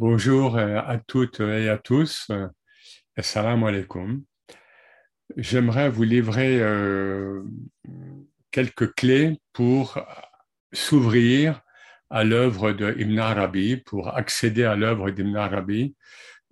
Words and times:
Bonjour 0.00 0.56
euh, 0.56 0.80
à 0.86 0.98
toutes 0.98 1.40
et 1.40 1.68
à 1.68 1.76
tous. 1.76 2.30
Assalamu 3.16 3.66
alaikum. 3.66 4.22
J'aimerais 5.36 5.90
vous 5.90 6.04
livrer 6.04 6.60
euh, 6.60 7.42
quelques 8.52 8.94
clés 8.94 9.40
pour 9.52 9.98
s'ouvrir 10.72 11.62
à 12.10 12.22
l'œuvre 12.22 12.70
de 12.70 12.94
Ibn 12.96 13.18
Arabi, 13.18 13.78
pour 13.78 14.16
accéder 14.16 14.62
à 14.62 14.76
l'œuvre 14.76 15.10
d'Ibn 15.10 15.36
Arabi. 15.36 15.96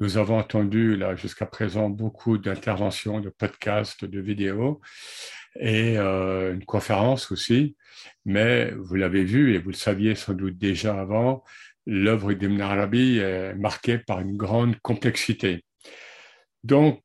Nous 0.01 0.19
avons 0.19 0.39
entendu 0.41 0.97
là 0.97 1.15
jusqu'à 1.15 1.47
présent 1.47 1.89
beaucoup 1.89 2.39
d'interventions, 2.39 3.21
de 3.21 3.29
podcasts, 3.29 4.05
de 4.05 4.21
vidéos 4.21 4.81
et 5.61 5.97
euh, 5.99 6.53
une 6.53 6.65
conférence 6.65 7.31
aussi. 7.31 7.77
Mais 8.25 8.73
vous 8.73 8.97
l'avez 8.97 9.23
vu 9.23 9.55
et 9.55 9.59
vous 9.59 9.71
le 9.71 9.77
saviez 9.77 10.17
sans 10.17 10.35
doute 10.35 10.59
déjà 10.59 11.01
avant, 11.01 11.45
l'œuvre 11.87 12.33
d'Ibn 12.33 12.61
Arabi 12.61 13.19
est 13.19 13.55
marquée 13.55 13.99
par 13.99 14.21
une 14.21 14.37
grande 14.37 14.79
complexité. 14.81 15.65
Donc, 16.65 17.03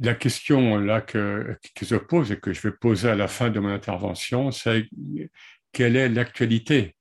la 0.00 0.14
question 0.14 0.78
là 0.78 1.00
que, 1.00 1.56
je 1.80 1.96
pose 1.96 2.32
et 2.32 2.36
que 2.38 2.52
je 2.52 2.60
vais 2.62 2.72
poser 2.72 3.08
à 3.10 3.14
la 3.14 3.28
fin 3.28 3.50
de 3.50 3.60
mon 3.60 3.68
intervention, 3.68 4.50
c'est 4.50 4.88
quelle 5.72 5.96
est 5.96 6.08
l'actualité 6.08 6.96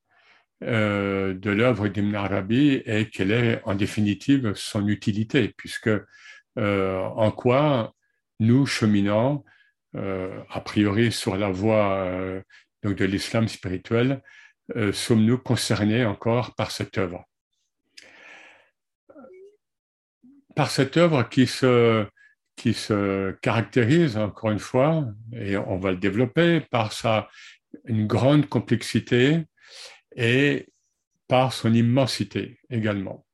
euh, 0.64 1.34
de 1.34 1.50
l'œuvre 1.50 1.88
d'Ibn 1.88 2.14
Arabi 2.16 2.82
et 2.86 3.10
quelle 3.10 3.32
est 3.32 3.62
en 3.66 3.74
définitive 3.74 4.54
son 4.56 4.88
utilité, 4.88 5.54
puisque 5.58 5.90
euh, 6.60 7.00
en 7.00 7.32
quoi 7.32 7.94
nous, 8.40 8.68
cheminants, 8.68 9.44
euh, 9.96 10.40
a 10.50 10.62
priori 10.62 11.12
sur 11.12 11.36
la 11.36 11.50
voie 11.50 12.08
donc 12.84 12.96
de 12.96 13.06
l'islam 13.06 13.48
spirituel, 13.48 14.22
euh, 14.76 14.94
sommes-nous 14.94 15.38
concernés 15.38 16.06
encore 16.06 16.56
par 16.56 16.72
cette 16.72 16.98
œuvre? 16.98 17.26
Par 20.56 20.70
cette 20.70 20.98
œuvre 20.98 21.28
qui 21.30 21.48
se, 21.48 22.06
qui 22.56 22.74
se 22.74 23.32
caractérise, 23.42 24.18
encore 24.18 24.52
une 24.52 24.60
fois, 24.60 25.06
et 25.34 25.58
on 25.58 25.78
va 25.78 25.92
le 25.92 25.98
développer, 25.98 26.62
par 26.72 26.94
sa, 26.94 27.30
une 27.86 28.08
grande 28.08 28.48
complexité 28.48 29.46
et 30.16 30.68
par 31.28 31.54
son 31.54 31.74
immensité 31.74 32.60
également. 32.70 33.26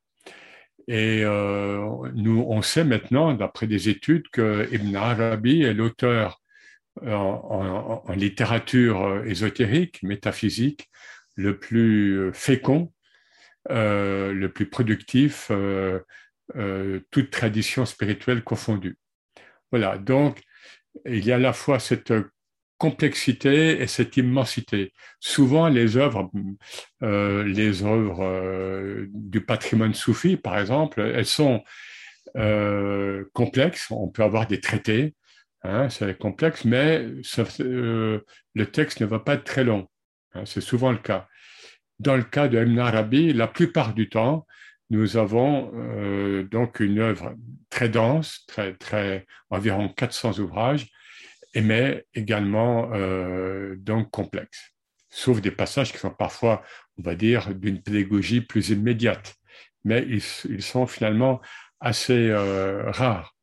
Et 0.87 1.23
euh, 1.23 2.11
nous, 2.13 2.45
on 2.47 2.61
sait 2.61 2.85
maintenant, 2.85 3.33
d'après 3.33 3.67
des 3.67 3.89
études, 3.89 4.27
que 4.29 4.69
Ibn 4.71 4.95
Arabi 4.95 5.63
est 5.63 5.73
l'auteur 5.73 6.41
en, 7.05 8.03
en, 8.05 8.13
littérature 8.13 9.23
ésotérique, 9.25 10.01
métaphysique, 10.01 10.89
le 11.37 11.57
plus 11.57 12.17
euh, 12.17 12.33
fécond, 12.33 12.91
euh, 13.69 14.33
le 14.33 14.51
plus 14.51 14.69
productif, 14.69 15.49
euh, 15.51 15.99
toute 17.11 17.29
tradition 17.29 17.85
spirituelle 17.85 18.43
confondue. 18.43 18.97
Voilà, 19.71 19.97
donc 19.97 20.41
il 21.05 21.25
y 21.25 21.31
a 21.31 21.35
à 21.35 21.39
la 21.39 21.53
fois 21.53 21.79
cette 21.79 22.13
complexité 22.77 23.81
et 23.81 23.87
cette 23.87 24.17
immensité. 24.17 24.93
Souvent, 25.19 25.67
les 25.67 25.97
œuvres, 25.97 26.31
les 27.01 27.83
œuvres 27.83 29.05
du 29.09 29.41
patrimoine 29.43 29.93
soufi, 29.93 30.37
par 30.37 30.57
exemple, 30.57 31.01
elles 31.01 31.25
sont 31.25 31.63
complexes. 33.33 33.87
On 33.91 34.07
peut 34.07 34.23
avoir 34.23 34.47
des 34.47 34.61
traités, 34.61 35.15
hein, 35.63 35.89
c'est 35.89 36.17
complexe, 36.17 36.65
mais 36.65 36.99
le 37.03 38.21
texte 38.71 39.01
ne 39.01 39.05
va 39.05 39.19
pas 39.19 39.33
être 39.33 39.43
très 39.43 39.65
long. 39.65 39.89
Hein, 40.37 40.43
c'est 40.45 40.61
souvent 40.61 40.91
le 40.91 40.97
cas. 40.97 41.27
Dans 41.99 42.15
le 42.15 42.23
cas 42.23 42.47
de 42.47 42.61
Ibn 42.61 42.79
Arabi, 42.79 43.33
la 43.33 43.47
plupart 43.47 43.93
du 43.93 44.09
temps, 44.09 44.45
nous 44.89 45.17
avons 45.17 45.71
euh, 45.75 46.43
donc 46.43 46.79
une 46.79 46.99
œuvre 46.99 47.35
très 47.69 47.89
dense, 47.89 48.45
très, 48.47 48.73
très, 48.75 49.25
environ 49.49 49.89
400 49.89 50.39
ouvrages, 50.39 50.87
mais 51.55 52.05
également 52.13 52.91
euh, 52.93 53.75
donc 53.77 54.11
complexe, 54.11 54.73
sauf 55.09 55.41
des 55.41 55.51
passages 55.51 55.91
qui 55.91 55.97
sont 55.97 56.11
parfois, 56.11 56.63
on 56.97 57.01
va 57.01 57.15
dire, 57.15 57.53
d'une 57.53 57.81
pédagogie 57.81 58.41
plus 58.41 58.69
immédiate, 58.69 59.35
mais 59.83 60.05
ils, 60.07 60.61
sont 60.61 60.87
finalement 60.87 61.41
assez 61.79 62.29
euh, 62.29 62.89
rares. 62.91 63.35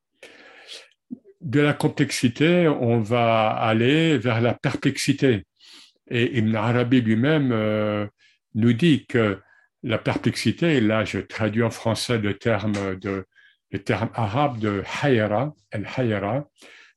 De 1.41 1.61
la 1.61 1.75
complexité, 1.75 2.69
on 2.69 3.01
va 3.01 3.51
aller 3.51 4.17
vers 4.17 4.41
la 4.41 4.55
perplexité. 4.55 5.45
Et 6.09 6.39
Ibn 6.39 6.55
Arabi 6.55 7.01
lui-même 7.01 7.51
euh, 7.53 8.07
nous 8.55 8.73
dit 8.73 9.07
que 9.07 9.39
la 9.83 9.99
perplexité, 9.99 10.77
et 10.77 10.81
là. 10.81 11.05
Je 11.05 11.19
traduis 11.19 11.63
en 11.63 11.71
français 11.71 12.19
le 12.19 12.39
terme, 12.39 12.97
de, 12.97 13.27
le 13.71 13.79
terme 13.79 14.11
arabe 14.15 14.59
de 14.59 14.83
hayra, 15.03 15.55
el 15.73 15.87
hayra, 15.97 16.49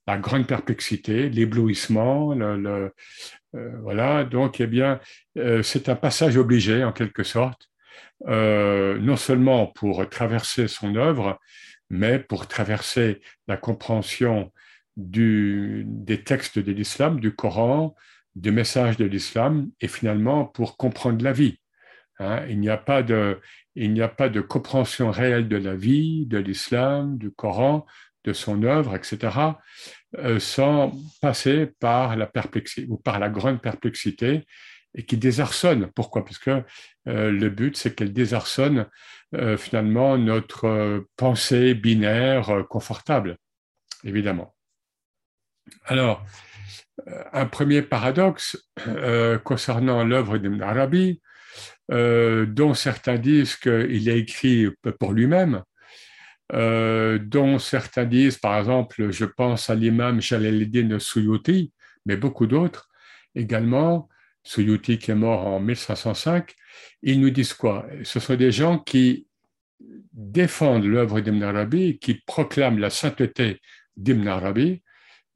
la 0.07 0.17
grande 0.17 0.47
perplexité, 0.47 1.29
l'éblouissement, 1.29 2.33
le, 2.33 2.93
euh, 3.55 3.71
voilà, 3.81 4.23
donc 4.23 4.61
eh 4.61 4.67
bien, 4.67 5.01
euh, 5.37 5.63
c'est 5.63 5.89
un 5.89 5.95
passage 5.95 6.37
obligé 6.37 6.83
en 6.83 6.93
quelque 6.93 7.23
sorte, 7.23 7.69
non 8.25 9.17
seulement 9.17 9.67
pour 9.67 10.07
traverser 10.09 10.67
son 10.67 10.95
œuvre, 10.95 11.39
mais 11.89 12.19
pour 12.19 12.47
traverser 12.47 13.21
la 13.47 13.57
compréhension 13.57 14.51
des 14.95 16.23
textes 16.23 16.59
de 16.59 16.71
l'islam, 16.71 17.19
du 17.19 17.35
Coran, 17.35 17.95
du 18.37 18.51
message 18.51 18.97
de 18.97 19.05
l'islam 19.05 19.69
et 19.81 19.87
finalement 19.87 20.45
pour 20.45 20.77
comprendre 20.77 21.23
la 21.23 21.33
vie. 21.33 21.59
Hein. 22.19 22.45
il 22.49 22.59
n'y 22.59 22.69
a 22.69 22.77
pas 22.77 23.03
de, 23.03 23.39
il 23.75 23.93
n'y 23.93 24.01
a 24.01 24.07
pas 24.07 24.29
de 24.29 24.41
compréhension 24.41 25.11
réelle 25.11 25.47
de 25.47 25.57
la 25.57 25.75
vie, 25.75 26.25
de 26.25 26.37
l'islam, 26.37 27.17
du 27.17 27.31
Coran, 27.31 27.85
de 28.23 28.33
son 28.33 28.63
œuvre, 28.63 28.95
etc., 28.95 29.37
euh, 30.17 30.39
sans 30.39 30.93
passer 31.21 31.67
par 31.79 32.15
la 32.15 32.27
perplexité 32.27 32.87
ou 32.89 32.97
par 32.97 33.19
la 33.19 33.29
grande 33.29 33.61
perplexité 33.61 34.45
et 34.95 35.03
qui 35.03 35.17
désarçonne. 35.17 35.91
Pourquoi? 35.95 36.25
Parce 36.25 36.39
que 36.39 36.63
euh, 37.07 37.31
le 37.31 37.49
but, 37.49 37.77
c'est 37.77 37.95
qu'elle 37.95 38.13
désarçonne 38.13 38.87
euh, 39.35 39.57
finalement 39.57 40.17
notre 40.17 41.05
pensée 41.15 41.73
binaire 41.73 42.65
confortable, 42.69 43.37
évidemment. 44.03 44.55
Alors, 45.85 46.25
un 47.33 47.45
premier 47.45 47.81
paradoxe 47.81 48.57
euh, 48.87 49.37
concernant 49.37 50.03
l'œuvre 50.03 50.37
d'Ibn 50.37 50.61
Arabi, 50.61 51.21
euh, 51.91 52.45
dont 52.45 52.73
certains 52.73 53.17
disent 53.17 53.55
qu'il 53.55 54.09
a 54.09 54.13
écrit 54.13 54.67
pour 54.99 55.13
lui-même, 55.13 55.63
euh, 56.53 57.19
dont 57.19 57.59
certains 57.59 58.05
disent, 58.05 58.37
par 58.37 58.57
exemple, 58.57 59.11
je 59.11 59.25
pense 59.25 59.69
à 59.69 59.75
l'imam 59.75 60.21
Jalaluddin 60.21 60.99
Suyuti, 60.99 61.71
mais 62.05 62.17
beaucoup 62.17 62.47
d'autres. 62.47 62.89
Également, 63.35 64.09
Suyuti 64.43 64.97
qui 64.97 65.11
est 65.11 65.15
mort 65.15 65.45
en 65.45 65.59
1505, 65.59 66.53
ils 67.03 67.19
nous 67.19 67.29
disent 67.29 67.53
quoi? 67.53 67.85
Ce 68.03 68.19
sont 68.19 68.35
des 68.35 68.51
gens 68.51 68.79
qui 68.79 69.27
défendent 70.13 70.85
l'œuvre 70.85 71.19
d'Ibn 71.19 71.43
Arabi, 71.43 71.99
qui 71.99 72.15
proclament 72.25 72.79
la 72.79 72.89
sainteté 72.89 73.61
d'Ibn 73.95 74.27
Arabi, 74.27 74.81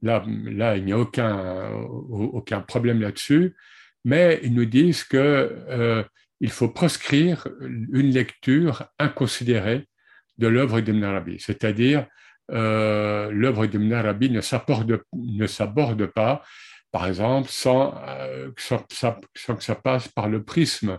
Là, 0.02 0.24
il 0.78 0.86
n'y 0.86 0.94
a 0.94 0.98
aucun, 0.98 1.70
aucun 2.10 2.62
problème 2.62 3.02
là-dessus, 3.02 3.56
mais 4.04 4.40
ils 4.44 4.54
nous 4.54 4.66
disent 4.66 5.04
qu'il 5.04 5.20
euh, 5.20 6.04
faut 6.50 6.70
proscrire 6.70 7.48
une 7.62 8.10
lecture 8.12 8.86
inconsidérée 8.98 9.88
de 10.38 10.48
l'œuvre 10.48 10.82
d'Ibn 10.82 11.04
Arabi, 11.04 11.38
c'est-à-dire 11.40 12.08
euh, 12.52 13.32
l'œuvre 13.32 13.66
d'Ibn 13.66 13.94
Arabi 13.94 14.30
ne 14.30 14.42
s'aborde 14.42 16.06
pas, 16.08 16.42
par 16.92 17.08
exemple, 17.08 17.50
sans, 17.50 17.96
euh, 18.08 18.50
sans, 18.58 19.56
que 19.56 19.64
ça 19.64 19.76
passe 19.76 20.08
par 20.10 20.28
le 20.28 20.44
prisme 20.44 20.98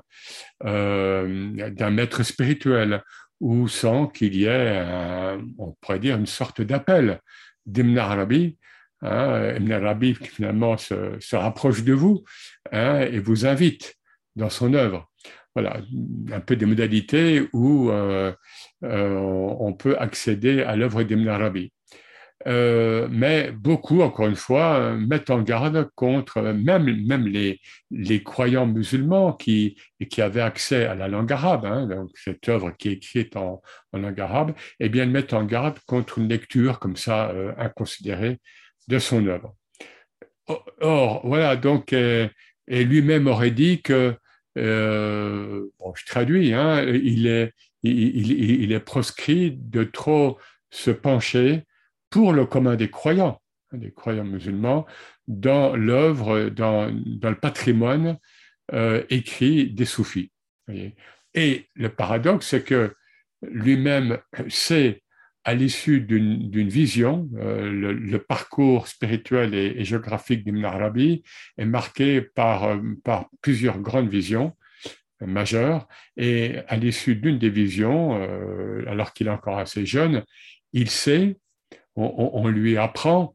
euh, 0.65 1.71
d'un 1.71 1.91
maître 1.91 2.23
spirituel 2.23 3.03
ou 3.41 3.69
sans 3.69 4.07
qu'il 4.07 4.37
y 4.37 4.45
ait, 4.45 4.85
on 5.59 5.73
pourrait 5.81 5.99
dire, 5.99 6.17
une 6.17 6.27
sorte 6.27 6.63
d'appel 6.63 7.21
d'Ibn 7.67 7.99
Arabi 7.99 8.57
Hein, 9.03 9.57
Ibn 9.57 9.73
Arabi 9.73 10.15
finalement 10.15 10.77
se, 10.77 11.17
se, 11.19 11.35
rapproche 11.35 11.83
de 11.83 11.93
vous 11.93 12.23
hein, 12.71 13.01
et 13.01 13.19
vous 13.19 13.47
invite 13.47 13.97
dans 14.37 14.51
son 14.51 14.75
œuvre. 14.75 15.11
Voilà, 15.55 15.81
un 16.33 16.41
peu 16.41 16.57
des 16.57 16.65
modalités 16.65 17.47
où 17.53 17.91
euh, 17.91 18.33
euh, 18.85 19.17
on 19.19 19.75
peut 19.75 19.99
accéder 19.99 20.63
à 20.63 20.77
l'œuvre 20.77 21.03
d'Ibn 21.03 21.29
Arabi. 21.29 21.73
Euh, 22.49 23.07
mais 23.11 23.53
beaucoup, 23.53 24.01
encore 24.01 24.27
une 24.27 24.35
fois, 24.35 24.95
mettent 24.97 25.31
en 25.31 25.43
garde 25.43 25.91
contre 25.95 26.41
même, 26.41 27.07
même 27.07 27.27
les, 27.27 27.61
les 27.91 28.23
croyants 28.23 28.67
musulmans 28.67 29.33
qui, 29.35 29.77
qui 30.11 30.23
avaient 30.23 30.41
accès 30.41 30.87
à 30.87 30.95
la 30.95 31.07
langue 31.07 31.33
arabe, 31.33 31.67
hein, 31.67 31.87
donc 31.87 32.11
cette 32.15 32.49
œuvre 32.49 32.73
qui 32.77 32.89
est 32.89 32.93
écrite 32.93 33.37
en, 33.37 33.63
en 33.93 33.99
langue 33.99 34.21
arabe, 34.21 34.55
eh 34.81 34.89
bien, 34.89 35.07
mettent 35.07 35.35
en 35.35 35.45
garde 35.45 35.79
contre 35.87 36.19
une 36.19 36.29
lecture 36.29 36.79
comme 36.81 36.97
ça 36.97 37.33
inconsidérée 37.59 38.41
de 38.89 38.99
son 38.99 39.27
œuvre. 39.27 39.55
Or, 40.81 41.27
voilà, 41.27 41.57
donc, 41.57 41.93
euh, 41.93 42.29
et 42.67 42.85
lui-même 42.85 43.27
aurait 43.27 43.51
dit 43.51 43.81
que 43.83 44.15
euh, 44.59 45.67
bon, 45.79 45.95
je 45.95 46.05
traduis, 46.05 46.53
hein, 46.53 46.83
il, 46.83 47.27
est, 47.27 47.53
il, 47.83 48.73
est 48.73 48.81
proscrit 48.81 49.53
de 49.53 49.85
trop 49.85 50.39
se 50.71 50.91
pencher 50.91 51.65
pour 52.11 52.33
le 52.33 52.45
commun 52.45 52.77
des 52.77 52.91
croyants, 52.91 53.41
hein, 53.73 53.79
des 53.79 53.93
croyants 53.93 54.25
musulmans, 54.25 54.87
dans 55.27 55.75
l'œuvre, 55.75 56.51
dans, 56.51 56.91
dans, 56.93 57.31
le 57.31 57.39
patrimoine 57.39 58.19
euh, 58.73 59.05
écrit 59.09 59.71
des 59.71 59.85
soufis. 59.85 60.31
Et 61.35 61.69
le 61.75 61.89
paradoxe, 61.89 62.49
c'est 62.49 62.63
que 62.63 62.95
lui-même 63.43 64.19
sait, 64.49 65.03
à 65.45 65.55
l'issue 65.55 66.01
d'une 66.01 66.69
vision, 66.69 67.29
euh, 67.37 67.71
le, 67.71 68.19
parcours 68.19 68.87
spirituel 68.87 69.55
et, 69.55 69.85
géographique 69.85 70.45
d'Ibn 70.45 70.65
Arabi 70.65 71.25
est 71.59 71.65
marqué 71.65 72.21
par, 72.21 72.65
euh, 72.65 72.79
par 73.03 73.29
plusieurs 73.41 73.79
grandes 73.81 74.09
visions 74.09 74.57
majeures. 75.21 75.87
Et 76.17 76.59
à 76.69 76.77
l'issue 76.77 77.17
d'une 77.17 77.39
des 77.39 77.51
visions, 77.51 78.21
alors 78.89 79.13
qu'il 79.13 79.29
est 79.29 79.31
encore 79.31 79.59
assez 79.59 79.87
jeune, 79.87 80.25
il 80.73 80.91
sait, 80.91 81.37
on, 81.95 82.49
lui 82.49 82.77
apprend 82.77 83.33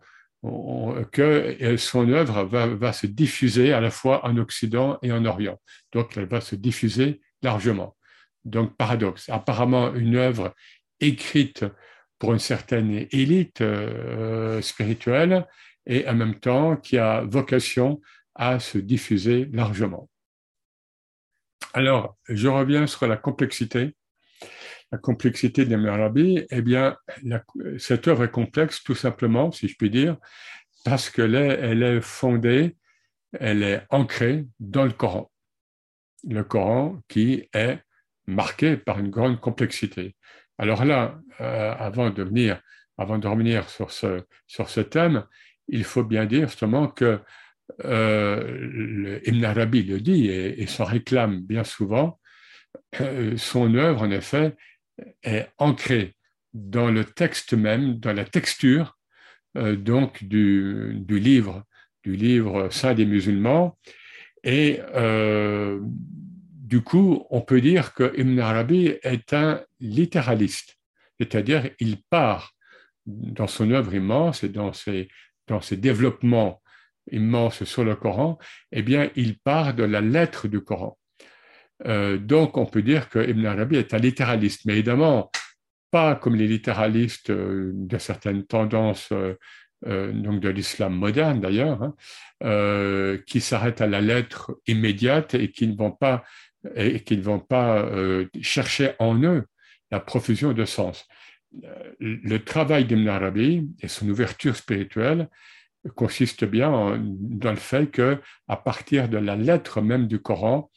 que 1.13 1.77
son 1.77 2.09
œuvre 2.09 2.43
va, 2.43 2.91
se 2.91 3.07
diffuser 3.07 3.71
à 3.71 3.79
la 3.79 3.89
fois 3.89 4.25
en 4.25 4.35
Occident 4.35 4.99
et 5.01 5.13
en 5.13 5.23
Orient. 5.23 5.57
Donc, 5.93 6.17
elle 6.17 6.25
va 6.25 6.41
se 6.41 6.55
diffuser 6.55 7.21
largement. 7.41 7.95
Donc, 8.43 8.75
paradoxe. 8.75 9.29
Apparemment, 9.29 9.93
une 9.93 10.17
œuvre 10.17 10.53
écrite 10.99 11.65
pour 12.19 12.33
une 12.33 12.39
certaine 12.39 13.07
élite 13.11 13.61
euh, 13.61 14.61
spirituelle 14.61 15.45
et 15.85 16.07
en 16.07 16.15
même 16.15 16.39
temps 16.39 16.75
qui 16.75 16.97
a 16.97 17.21
vocation 17.21 18.01
à 18.35 18.59
se 18.59 18.77
diffuser 18.77 19.49
largement. 19.51 20.09
Alors, 21.73 22.17
je 22.27 22.47
reviens 22.47 22.87
sur 22.87 23.07
la 23.07 23.17
complexité 23.17 23.93
la 24.91 24.97
complexité 24.97 25.65
de 25.65 25.87
Arabi, 25.87 26.45
eh 26.49 26.61
bien, 26.61 26.95
cette 27.77 28.07
œuvre 28.07 28.25
est 28.25 28.31
complexe 28.31 28.83
tout 28.83 28.95
simplement, 28.95 29.51
si 29.51 29.67
je 29.67 29.75
puis 29.75 29.89
dire, 29.89 30.17
parce 30.85 31.09
qu'elle 31.09 31.35
elle 31.35 31.83
est 31.83 32.01
fondée, 32.01 32.77
elle 33.33 33.63
est 33.63 33.83
ancrée 33.89 34.45
dans 34.59 34.85
le 34.85 34.91
Coran. 34.91 35.29
Le 36.27 36.43
Coran 36.43 37.01
qui 37.07 37.49
est 37.53 37.79
marqué 38.27 38.77
par 38.77 38.99
une 38.99 39.09
grande 39.09 39.39
complexité. 39.41 40.15
Alors 40.57 40.85
là, 40.85 41.19
euh, 41.41 41.73
avant 41.77 42.09
de 42.09 43.27
revenir 43.27 43.69
sur 43.69 43.91
ce, 43.91 44.81
thème, 44.81 45.23
il 45.67 45.83
faut 45.83 46.03
bien 46.03 46.25
dire 46.25 46.47
justement 46.47 46.87
que 46.87 47.19
euh, 47.85 49.19
Ibn 49.25 49.45
Arabi 49.45 49.83
le 49.83 49.99
dit 49.99 50.27
et, 50.27 50.65
s'en 50.67 50.85
réclame 50.85 51.41
bien 51.41 51.63
souvent, 51.63 52.19
euh, 53.01 53.35
son 53.37 53.75
œuvre, 53.75 54.01
en 54.01 54.11
effet, 54.11 54.55
est 55.23 55.47
ancré 55.57 56.15
dans 56.53 56.89
le 56.89 57.03
texte 57.03 57.53
même, 57.53 57.99
dans 57.99 58.13
la 58.13 58.25
texture 58.25 58.97
euh, 59.57 59.75
donc 59.75 60.23
du, 60.23 60.93
du, 60.95 61.19
livre, 61.19 61.63
du 62.03 62.15
livre 62.15 62.69
saint 62.69 62.93
des 62.93 63.05
musulmans. 63.05 63.77
Et 64.43 64.79
du 66.67 66.81
coup, 66.81 67.25
on 67.29 67.39
peut 67.39 67.61
dire 67.61 67.93
que 67.93 68.13
Ibn 68.19 68.39
Arabi 68.39 68.93
est 69.01 69.31
un 69.31 69.61
littéraliste, 69.79 70.77
c'est-à-dire 71.17 71.69
il 71.79 72.03
part 72.09 72.51
dans 73.05 73.47
son 73.47 73.71
œuvre 73.71 73.93
immense 73.93 74.43
et 74.43 74.49
dans 74.49 74.73
ses, 74.73 75.07
dans 75.47 75.61
ses 75.61 75.77
développements 75.77 76.61
immenses 77.09 77.63
sur 77.63 77.85
le 77.85 77.95
Coran, 77.95 78.37
eh 78.73 78.81
bien, 78.81 79.09
il 79.15 79.39
part 79.39 79.75
de 79.75 79.83
la 79.83 80.01
lettre 80.01 80.49
du 80.49 80.59
Coran. 80.59 80.97
Euh, 81.85 82.17
donc, 82.17 82.57
on 82.57 82.65
peut 82.65 82.81
dire 82.81 83.07
que 83.07 83.19
Ibn 83.19 83.45
Arabi 83.45 83.77
est 83.77 83.93
un 83.93 83.99
littéraliste, 83.99 84.65
mais 84.65 84.73
évidemment, 84.73 85.31
pas 85.89 86.15
comme 86.15 86.35
les 86.35 86.47
littéralistes 86.47 87.29
euh, 87.29 87.71
de 87.73 87.97
certaines 87.97 88.45
tendances 88.45 89.13
euh, 89.13 89.35
de 89.85 90.49
l'islam 90.49 90.95
moderne 90.95 91.39
d'ailleurs, 91.39 91.93
hein, 92.41 93.17
qui 93.27 93.39
s'arrêtent 93.39 93.79
à 93.79 93.87
la 93.87 94.01
lettre 94.01 94.59
immédiate 94.67 95.35
et 95.35 95.51
qui 95.51 95.67
ne 95.67 95.77
vont 95.77 95.91
pas, 95.91 96.23
et 96.75 97.01
qui 97.01 97.17
ne 97.17 97.21
vont 97.21 97.39
pas 97.39 97.89
chercher 98.41 98.91
en 98.99 99.21
eux 99.23 99.45
la 99.91 99.99
profusion 99.99 100.53
de 100.53 100.65
sens. 100.65 101.07
Le 101.99 102.37
travail 102.39 102.85
d'Ibn 102.85 103.07
Arabi 103.07 103.69
et 103.81 103.87
son 103.87 104.07
ouverture 104.09 104.55
spirituelle 104.55 105.29
consiste 105.95 106.43
bien 106.43 106.99
dans 107.01 107.51
le 107.51 107.57
fait 107.57 107.87
que, 107.87 108.19
à 108.47 108.57
partir 108.57 109.09
de 109.09 109.17
la 109.17 109.35
lettre 109.35 109.81
même 109.81 110.07
du 110.07 110.19
Coran, 110.19 110.69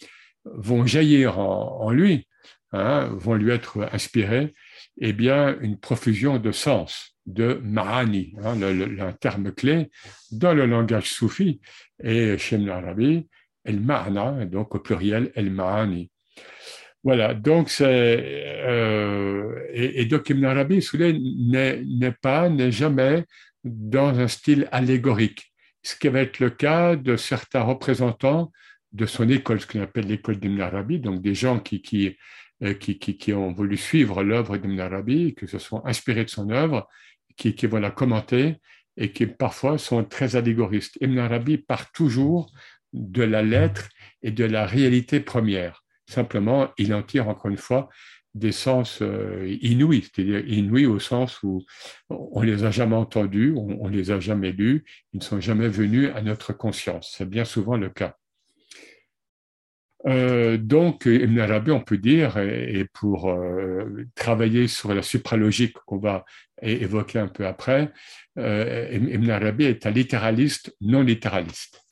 vont 0.45 0.87
jaillir 0.87 1.39
en, 1.39 1.91
lui, 1.91 2.29
hein, 2.73 3.09
vont 3.13 3.35
lui 3.35 3.51
être 3.51 3.89
inspirés, 3.93 4.53
eh 5.01 5.13
bien, 5.13 5.59
une 5.61 5.79
profusion 5.79 6.39
de 6.39 6.53
sens, 6.53 7.17
de 7.27 7.61
ma'ani, 7.65 8.35
hein, 8.43 8.55
le, 8.57 9.13
terme 9.21 9.53
clé 9.53 9.91
dans 10.31 10.55
le 10.55 10.67
langage 10.67 11.11
soufi, 11.11 11.61
et 12.03 12.39
chez 12.39 12.59
l'Arabi, 12.59 13.17
el 13.17 13.40
ma'ana, 13.67 14.45
donc 14.47 14.75
au 14.75 14.79
pluriel, 14.79 15.31
el 15.35 15.51
ma'ani. 15.51 16.11
Voilà, 17.03 17.33
donc 17.33 17.71
c'est. 17.71 17.87
Euh, 17.87 19.67
et, 19.73 20.05
donc 20.05 20.29
Ibn 20.29 20.45
Arabi, 20.45 20.87
n'est 20.93 22.13
pas, 22.21 22.51
n'est 22.51 22.73
jamais 22.73 23.25
dans 23.65 24.19
un 24.19 24.29
style 24.29 24.69
allégorique, 24.71 25.53
ce 25.83 25.97
qui 25.97 26.09
va 26.09 26.21
être 26.21 26.41
le 26.41 26.51
cas 26.51 26.97
de 26.97 27.17
certains 27.17 27.63
représentants 27.63 28.53
de 28.93 29.07
son 29.07 29.29
école, 29.29 29.61
ce 29.61 29.67
qu'on 29.67 29.81
appelle 29.81 30.07
l'école 30.07 30.39
d'Ibn 30.39 30.61
Arabi, 30.61 30.99
donc 30.99 31.23
des 31.23 31.35
gens 31.35 31.59
qui, 31.59 32.17
euh, 32.63 32.75
qui, 32.75 32.99
qui, 32.99 33.17
qui, 33.17 33.33
ont 33.33 33.53
voulu 33.53 33.77
suivre 33.77 34.23
l'œuvre 34.23 34.59
d'Ibn 34.59 34.81
Arabi, 34.81 35.35
que 35.35 35.47
se 35.47 35.59
sont 35.59 35.83
inspirés 35.87 36.25
de 36.25 36.31
son 36.31 36.51
œuvre, 36.51 36.87
qui, 37.37 37.55
qui 37.55 37.67
vont 37.67 37.79
la 37.79 37.91
commenter 37.91 38.57
et 38.97 39.13
qui 39.13 39.27
parfois 39.27 39.79
sont 39.79 40.05
très 40.05 40.37
allégoristes. 40.37 40.99
Ibn 41.01 41.19
Arabi 41.19 41.59
part 41.59 41.91
toujours 41.93 42.53
de 42.93 43.23
la 43.23 43.43
lettre 43.43 43.89
et 44.23 44.31
de 44.31 44.45
la 44.45 44.67
réalité 44.67 45.21
première. 45.21 45.85
Simplement, 46.09 46.71
il 46.77 46.93
en 46.95 47.03
tire 47.03 47.29
encore 47.29 47.51
une 47.51 47.57
fois 47.57 47.89
des 48.35 48.53
sens 48.53 49.03
euh, 49.03 49.57
inouïs, 49.61 50.09
c'est-à-dire 50.13 50.47
inouïs 50.47 50.87
au 50.87 51.01
sens 51.01 51.43
où 51.43 51.65
on 52.09 52.43
les 52.43 52.65
a 52.65 52.71
jamais 52.71 52.97
entendus, 52.97 53.53
on, 53.57 53.79
on 53.81 53.89
les 53.89 54.11
a 54.11 54.21
jamais 54.21 54.53
lus, 54.53 54.85
ils 55.13 55.19
ne 55.19 55.23
sont 55.23 55.41
jamais 55.41 55.69
venus 55.69 56.11
à 56.15 56.23
notre 56.23 56.53
conscience. 56.53 57.15
C'est 57.17 57.29
bien 57.29 57.45
souvent 57.45 57.77
le 57.77 57.91
cas. 57.91 58.17
Euh, 60.07 60.57
donc, 60.57 61.05
Ibn 61.07 61.39
Arabi, 61.41 61.73
on 61.73 61.81
peut 61.81 61.99
dire, 61.99 62.39
et, 62.39 62.87
pour 62.95 63.31
euh, 63.31 64.07
travailler 64.15 64.67
sur 64.67 64.95
la 64.95 65.03
supralogique 65.03 65.77
qu'on 65.87 65.99
va 65.99 66.25
évoquer 66.63 67.19
un 67.19 67.29
peu 67.29 67.47
après, 67.47 67.93
Ibn 68.37 69.31
Arabi 69.31 69.65
est 69.65 69.87
un 69.87 69.91
littéraliste 69.91 70.75
non 70.81 71.03
littéraliste. 71.03 71.83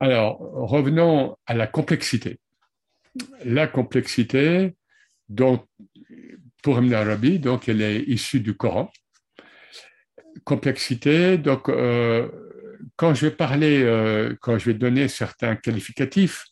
Alors, 0.00 0.38
revenons 0.40 1.36
à 1.46 1.54
la 1.54 1.66
complexité. 1.66 2.38
La 3.44 3.66
complexité, 3.66 4.74
donc, 5.28 5.66
pour 6.62 6.78
Ibn 6.78 6.92
Arabi, 6.94 7.38
donc, 7.38 7.68
elle 7.68 7.82
est 7.82 8.00
issue 8.02 8.40
du 8.40 8.56
Coran. 8.56 8.90
Complexité, 10.44 11.38
donc, 11.38 11.70
quand 12.96 13.14
je 13.14 13.26
vais 13.26 13.32
parler, 13.32 14.34
quand 14.40 14.58
je 14.58 14.66
vais 14.66 14.74
donner 14.74 15.08
certains 15.08 15.56
qualificatifs, 15.56 16.46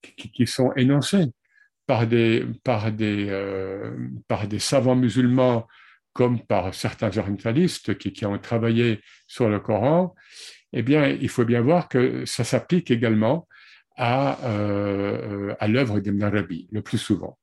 qui, 0.00 0.46
sont 0.46 0.72
énoncés 0.74 1.26
euh, 1.90 2.44
par 4.26 4.46
des 4.48 4.58
savants 4.58 4.96
musulmans 4.96 5.66
comme 6.12 6.40
par 6.40 6.74
certains 6.74 7.16
orientalistes 7.16 7.96
qui, 7.98 8.26
ont 8.26 8.38
travaillé 8.38 9.00
sur 9.26 9.48
le 9.48 9.60
Coran, 9.60 10.14
eh 10.72 10.82
bien, 10.82 11.08
il 11.08 11.28
faut 11.28 11.44
bien 11.44 11.60
voir 11.60 11.88
que 11.88 12.24
ça 12.24 12.44
s'applique 12.44 12.90
également 12.90 13.48
à, 13.96 14.38
euh, 14.46 15.54
l'œuvre 15.66 16.00
d'Ibn 16.00 16.22
Arabi, 16.22 16.68
le 16.70 16.82
plus 16.82 16.98
souvent. 16.98 17.38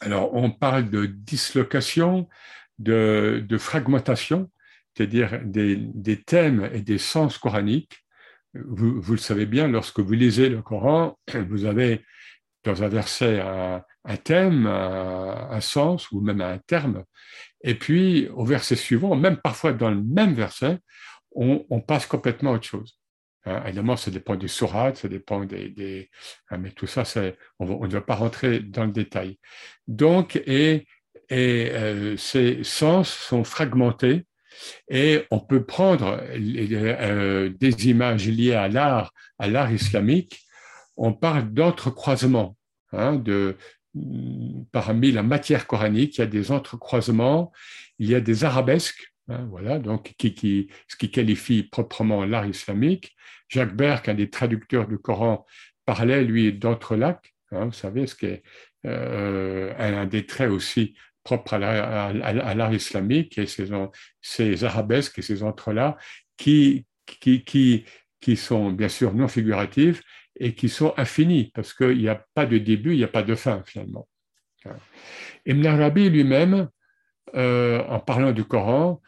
Alors, 0.00 0.34
on 0.34 0.50
parle 0.50 0.90
de 0.90 1.06
dislocation, 1.06 2.28
de, 2.78 3.46
fragmentation, 3.58 4.50
c'est-à-dire 4.94 5.40
des, 5.44 6.22
thèmes 6.24 6.68
et 6.72 6.80
des 6.80 6.98
sens 6.98 7.38
coraniques 7.38 8.02
vous, 8.54 9.12
le 9.12 9.18
savez 9.18 9.46
bien, 9.46 9.68
lorsque 9.68 10.00
vous 10.00 10.12
lisez 10.12 10.48
le 10.48 10.60
Coran, 10.60 11.18
vous 11.48 11.64
avez 11.64 12.04
dans 12.64 12.82
un 12.82 12.88
verset 12.88 13.40
un 13.40 14.16
thème, 14.16 14.66
un, 14.66 15.60
sens 15.60 16.10
ou 16.10 16.20
même 16.20 16.40
un 16.40 16.58
terme. 16.58 17.04
Et 17.62 17.74
puis, 17.74 18.28
au 18.34 18.44
verset 18.44 18.76
suivant, 18.76 19.14
même 19.14 19.36
parfois 19.36 19.72
dans 19.72 19.90
le 19.90 20.02
même 20.02 20.34
verset, 20.34 20.78
on, 21.34 21.80
passe 21.80 22.06
complètement 22.06 22.52
à 22.52 22.54
autre 22.54 22.66
chose. 22.66 22.98
Hein, 23.44 23.62
évidemment, 23.66 23.96
ça 23.96 24.10
dépend 24.10 24.36
des 24.36 24.48
sourates, 24.48 24.98
ça 24.98 25.08
dépend 25.08 25.44
des... 25.44 26.10
hein, 26.50 26.58
mais 26.58 26.70
tout 26.70 26.86
ça, 26.86 27.04
on, 27.58 27.86
ne 27.86 27.92
va 27.92 28.00
pas 28.00 28.14
rentrer 28.14 28.60
dans 28.60 28.84
le 28.84 28.92
détail. 28.92 29.38
Donc, 29.86 30.36
et, 30.46 30.86
euh, 31.32 32.16
ces 32.16 32.62
sens 32.62 33.08
sont 33.08 33.44
fragmentés 33.44 34.26
et 34.90 35.22
on 35.30 35.40
peut 35.40 35.64
prendre 35.64 36.20
euh, 36.22 37.50
des 37.58 37.88
images 37.88 38.28
liées 38.28 38.54
à 38.54 38.68
l'art, 38.68 39.12
à 39.38 39.48
l'art 39.48 39.72
islamique, 39.72 40.40
on 40.96 41.12
parle 41.12 41.52
d'entrecroisement. 41.52 42.56
Hein, 42.92 43.16
de, 43.16 43.56
parmi 44.72 45.12
la 45.12 45.22
matière 45.22 45.66
coranique, 45.66 46.18
il 46.18 46.20
y 46.20 46.24
a 46.24 46.26
des 46.26 46.50
entrecroisements, 46.50 47.52
il 47.98 48.08
y 48.08 48.14
a 48.14 48.20
des 48.20 48.44
arabesques, 48.44 49.11
hein, 49.28 49.46
voilà, 49.50 49.78
donc 49.78 50.14
qui, 50.18 50.34
qui, 50.34 50.68
ce 50.88 50.96
qui 50.96 51.10
qualifie 51.10 51.62
proprement 51.62 52.24
l'art 52.24 52.46
islamique. 52.46 53.14
Jacques 53.48 53.74
Berck, 53.74 54.08
un 54.08 54.14
des 54.14 54.30
traducteurs 54.30 54.88
du 54.88 54.98
Coran, 54.98 55.46
parlait, 55.84 56.24
lui, 56.24 56.52
d'entrelacs, 56.52 57.34
hein, 57.50 57.66
vous 57.66 57.72
savez, 57.72 58.06
ce 58.06 58.14
qui 58.14 58.26
est 58.26 58.42
euh, 58.86 59.74
un, 59.78 60.06
des 60.06 60.26
traits 60.26 60.50
aussi 60.50 60.94
propres 61.24 61.54
à 61.54 62.54
l'art 62.54 62.72
islamique, 62.74 63.38
et 63.38 63.46
ces, 63.46 63.68
ces 64.20 64.64
arabesques 64.64 65.18
et 65.18 65.22
ces 65.22 65.42
entrelacs 65.42 65.96
qui, 66.36 66.86
qui, 67.06 67.44
qui, 67.44 67.84
qui 68.20 68.36
sont 68.36 68.72
bien 68.72 68.88
sûr 68.88 69.14
non 69.14 69.28
figuratifs 69.28 70.02
et 70.34 70.54
qui 70.54 70.68
sont 70.68 70.94
infinis, 70.96 71.52
parce 71.54 71.74
qu'il 71.74 71.98
n'y 71.98 72.08
a 72.08 72.24
pas 72.34 72.46
de 72.46 72.58
début, 72.58 72.92
il 72.92 72.98
n'y 72.98 73.04
a 73.04 73.08
pas 73.08 73.22
de 73.22 73.34
fin 73.34 73.62
finalement. 73.66 74.08
Ibn 75.46 75.66
Arabi 75.66 76.08
lui-même, 76.08 76.68
euh, 77.34 77.82
en 77.84 78.00
parlant 78.00 78.32
du 78.32 78.44
Coran, 78.44 79.00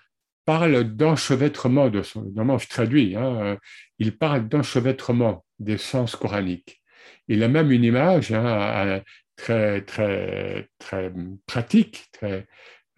parle 0.44 0.84
d'enchevêtrement 0.84 1.88
de 1.88 2.02
son. 2.02 2.22
Normalement, 2.22 2.58
je 2.58 2.68
traduis. 2.68 3.16
Hein, 3.16 3.36
euh, 3.42 3.56
il 3.98 4.16
parle 4.16 4.48
d'enchevêtrement 4.48 5.44
des 5.58 5.78
sens 5.78 6.16
coraniques. 6.16 6.82
Il 7.28 7.42
a 7.42 7.48
même 7.48 7.70
une 7.70 7.84
image 7.84 8.32
hein, 8.32 9.00
très 9.36 9.82
très 9.82 10.68
très 10.78 11.12
pratique, 11.46 12.06
très 12.12 12.46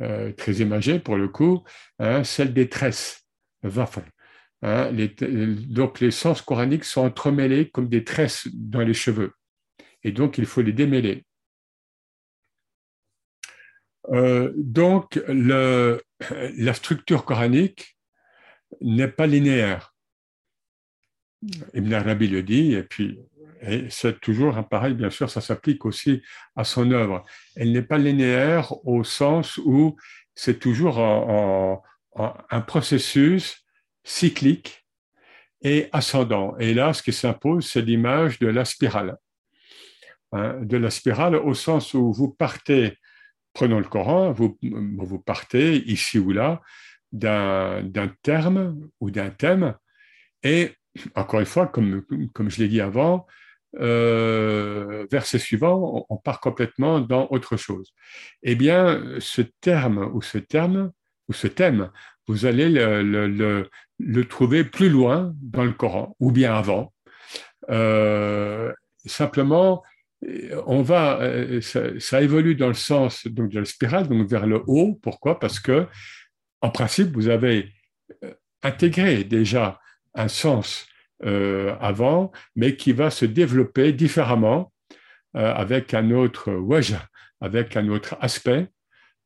euh, 0.02 0.32
très 0.32 0.54
imagée 0.54 0.98
pour 0.98 1.16
le 1.16 1.28
coup, 1.28 1.64
hein, 1.98 2.22
celle 2.24 2.52
des 2.52 2.68
tresses, 2.68 3.26
donc 4.62 6.00
les 6.00 6.10
sens 6.10 6.42
coraniques 6.42 6.84
sont 6.84 7.02
entremêlés 7.02 7.70
comme 7.70 7.88
des 7.88 8.04
tresses 8.04 8.48
dans 8.52 8.80
les 8.80 8.94
cheveux. 8.94 9.32
Et 10.02 10.12
donc 10.12 10.38
il 10.38 10.46
faut 10.46 10.62
les 10.62 10.72
démêler. 10.72 11.25
Euh, 14.10 14.52
donc 14.56 15.20
la 15.28 16.74
structure 16.74 17.24
coranique 17.24 17.96
n'est 18.80 19.08
pas 19.08 19.26
linéaire. 19.26 19.94
Ibn 21.74 21.92
Arabi 21.92 22.28
le 22.28 22.42
dit, 22.42 22.74
et 22.74 22.82
puis 22.82 23.18
c'est 23.88 24.20
toujours 24.20 24.56
pareil, 24.68 24.94
bien 24.94 25.10
sûr, 25.10 25.30
ça 25.30 25.40
s'applique 25.40 25.84
aussi 25.84 26.22
à 26.54 26.64
son 26.64 26.90
œuvre. 26.92 27.24
Elle 27.56 27.72
n'est 27.72 27.82
pas 27.82 27.98
linéaire 27.98 28.74
au 28.86 29.04
sens 29.04 29.58
où 29.58 29.96
c'est 30.34 30.58
toujours 30.58 30.98
un 30.98 32.60
processus 32.60 33.64
cyclique 34.04 34.86
et 35.62 35.88
ascendant. 35.92 36.56
Et 36.58 36.74
là, 36.74 36.92
ce 36.92 37.02
qui 37.02 37.12
s'impose, 37.12 37.68
c'est 37.68 37.82
l'image 37.82 38.38
de 38.38 38.46
la 38.46 38.64
spirale. 38.64 39.16
Hein, 40.32 40.58
de 40.62 40.76
la 40.76 40.90
spirale 40.90 41.36
au 41.36 41.54
sens 41.54 41.94
où 41.94 42.12
vous 42.12 42.28
partez, 42.28 42.98
prenons 43.56 43.78
le 43.78 43.86
Coran, 43.86 44.32
vous, 44.32 45.18
partez 45.24 45.76
ici 45.90 46.18
ou 46.18 46.30
là 46.30 46.60
d'un 47.10 48.12
terme 48.20 48.90
ou 49.00 49.10
d'un 49.10 49.30
thème, 49.30 49.74
et 50.42 50.72
encore 51.14 51.40
une 51.40 51.46
fois, 51.46 51.66
comme, 51.66 52.04
je 52.48 52.58
l'ai 52.58 52.68
dit 52.68 52.82
avant, 52.82 53.26
euh, 53.80 55.06
verset 55.10 55.38
suivant, 55.38 56.06
on, 56.10 56.16
part 56.18 56.40
complètement 56.40 57.00
dans 57.00 57.28
autre 57.30 57.56
chose. 57.56 57.94
Eh 58.42 58.56
bien, 58.56 59.02
ce 59.20 59.40
terme 59.62 60.10
ou 60.12 60.20
ce 60.20 60.36
terme 60.36 60.92
ou 61.28 61.32
ce 61.32 61.46
thème, 61.46 61.90
vous 62.28 62.44
allez 62.44 62.68
le, 62.68 63.70
le 63.98 64.24
trouver 64.26 64.64
plus 64.64 64.90
loin 64.90 65.32
dans 65.40 65.64
le 65.64 65.72
Coran, 65.72 66.14
ou 66.20 66.30
bien 66.30 66.54
avant. 66.54 66.92
Euh, 67.70 68.70
simplement, 69.06 69.82
on 70.66 70.82
va, 70.82 71.20
euh, 71.20 71.60
ça, 71.60 72.22
évolue 72.22 72.54
dans 72.54 72.68
le 72.68 72.74
sens 72.74 73.26
donc, 73.26 73.50
de 73.50 73.60
la 73.60 73.64
spirale, 73.64 74.08
donc 74.08 74.28
vers 74.28 74.46
le 74.46 74.62
haut. 74.66 74.98
Pourquoi? 75.02 75.38
Parce 75.38 75.60
que, 75.60 75.86
en 76.60 76.70
principe, 76.70 77.12
vous 77.14 77.28
avez 77.28 77.72
euh, 78.24 78.32
intégré 78.62 79.24
déjà 79.24 79.80
un 80.14 80.28
sens 80.28 80.86
avant, 81.80 82.30
mais 82.56 82.76
qui 82.76 82.92
va 82.92 83.10
se 83.10 83.24
développer 83.24 83.94
différemment 83.94 84.70
avec 85.32 85.94
un 85.94 86.10
autre 86.10 86.50
avec 87.40 87.74
un 87.74 87.88
autre 87.88 88.18
aspect 88.20 88.68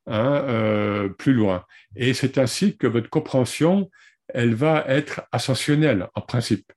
hein, 0.07 1.09
plus 1.19 1.35
loin. 1.35 1.65
Et 1.97 2.15
c'est 2.15 2.39
ainsi 2.39 2.77
que 2.77 2.87
votre 2.87 3.11
compréhension 3.11 3.91
elle 4.35 4.55
va 4.55 4.85
être 4.87 5.23
ascensionnelle 5.33 6.09
en 6.15 6.21
principe. 6.21 6.73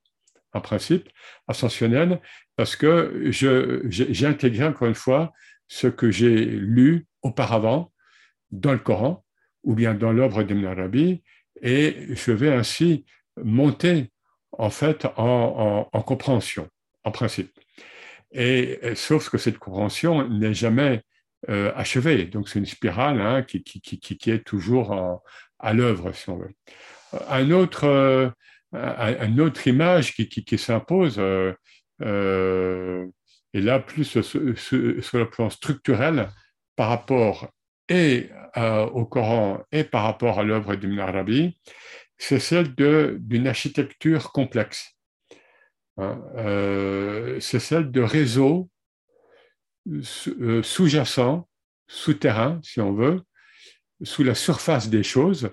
En 0.54 0.62
principe, 0.62 1.10
ascensionnelle, 1.48 2.22
parce 2.56 2.76
que 2.76 3.24
j'ai 3.32 4.26
intégré 4.28 4.66
encore 4.66 4.88
une 4.88 4.96
fois 4.96 5.34
ce 5.68 5.88
que 5.88 6.12
j'ai 6.12 6.46
lu 6.46 7.08
auparavant 7.24 7.92
dans 8.52 8.74
le 8.74 8.78
Coran 8.78 9.26
ou 9.64 9.74
bien 9.74 9.96
dans 9.96 10.12
l'œuvre 10.12 10.44
d'Ibn 10.44 10.66
Arabi, 10.66 11.24
et 11.62 12.08
je 12.10 12.32
vais 12.32 12.54
ainsi 12.54 13.06
monter 13.42 14.12
en 14.52 14.70
fait 14.70 15.08
en, 15.18 16.04
compréhension, 16.06 16.70
en 17.04 17.12
principe. 17.12 17.52
Et 18.32 18.80
sauf 18.96 19.30
que 19.30 19.38
cette 19.38 19.58
compréhension 19.58 20.28
n'est 20.28 20.54
jamais 20.54 21.02
euh, 21.50 21.72
achevée, 21.76 22.26
donc 22.26 22.50
c'est 22.50 22.60
une 22.60 22.66
spirale 22.66 23.22
hein, 23.22 23.42
qui, 23.42 23.64
qui, 23.64 23.82
qui, 23.82 24.32
est 24.32 24.44
toujours 24.44 25.22
à 25.60 25.74
l'œuvre, 25.74 26.12
si 26.12 26.30
on 26.30 26.38
veut 26.38 26.52
un 27.30 27.52
autre, 27.52 27.86
euh, 27.86 28.30
une 28.74 29.42
autre 29.42 29.68
image 29.68 30.14
qui, 30.14 30.58
s'impose, 30.58 31.16
euh, 31.20 31.54
euh, 32.02 33.06
et 33.54 33.62
là 33.62 33.80
plus 33.80 34.06
sur, 34.22 34.44
le 35.18 35.30
plan 35.30 35.50
structurel 35.50 36.30
par 36.76 36.90
rapport 36.90 37.50
et 37.90 38.30
au 38.56 39.06
Coran 39.06 39.62
et 39.72 39.84
par 39.84 40.04
rapport 40.04 40.40
à 40.40 40.44
l'œuvre 40.44 40.76
d'Ibn 40.76 41.00
Arabi, 41.00 41.60
c'est 42.18 42.40
celle 42.40 42.74
d'une 42.76 43.48
architecture 43.48 44.32
complexe. 44.32 44.96
Hein, 45.98 46.20
c'est 47.40 47.60
celle 47.60 47.92
de 47.92 48.02
réseaux 48.02 48.70
sous-jacents, 50.02 51.48
souterrains, 51.88 52.60
si 52.64 52.80
on 52.80 52.94
veut, 52.94 53.22
sous 54.02 54.24
la 54.24 54.36
surface 54.36 54.90
des 54.90 55.04
choses, 55.04 55.52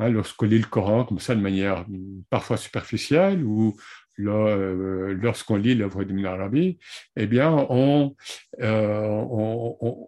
Hein, 0.00 0.08
lorsqu'on 0.08 0.46
lit 0.46 0.58
le 0.58 0.66
Coran 0.66 1.04
comme 1.04 1.18
ça 1.20 1.34
de 1.34 1.42
manière 1.42 1.84
parfois 2.30 2.56
superficielle 2.56 3.44
ou 3.44 3.76
euh, 4.18 5.14
lorsqu'on 5.20 5.56
lit 5.56 5.74
l'œuvre 5.74 6.04
d'Ibn 6.04 6.24
Arabi, 6.24 6.78
eh 7.16 7.26
bien, 7.26 7.66
on, 7.68 8.16
euh, 8.60 9.08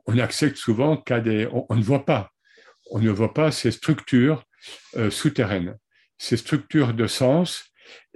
on, 0.07 0.19
accepte 0.19 0.57
souvent 0.57 0.97
qu'à 0.97 1.21
des, 1.21 1.47
on, 1.53 1.75
ne 1.75 1.83
voit 1.83 2.07
pas, 2.07 2.31
on 2.91 3.01
ne 3.01 3.11
voit 3.11 3.35
pas 3.35 3.51
ces 3.51 3.71
structures 3.71 4.45
euh, 4.97 5.11
souterraines, 5.11 5.77
ces 6.17 6.39
structures 6.39 6.95
de 6.95 7.07
sens 7.07 7.65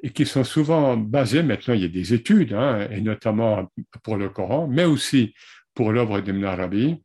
et 0.02 0.11
qui 0.11 0.25
sont 0.25 0.45
souvent 0.45 0.97
basées, 0.97 1.42
maintenant 1.42 1.75
il 1.75 1.83
y 1.83 1.87
a 1.87 1.88
des 1.88 2.14
études, 2.14 2.54
hein, 2.54 2.88
et 2.90 3.02
notamment 3.02 3.71
pour 4.02 4.16
le 4.16 4.30
Coran, 4.30 4.66
mais 4.66 4.85
aussi 4.85 5.35
pour 5.75 5.92
l'œuvre 5.92 6.21
d'Ibn 6.21 6.45
Arabi, 6.45 7.02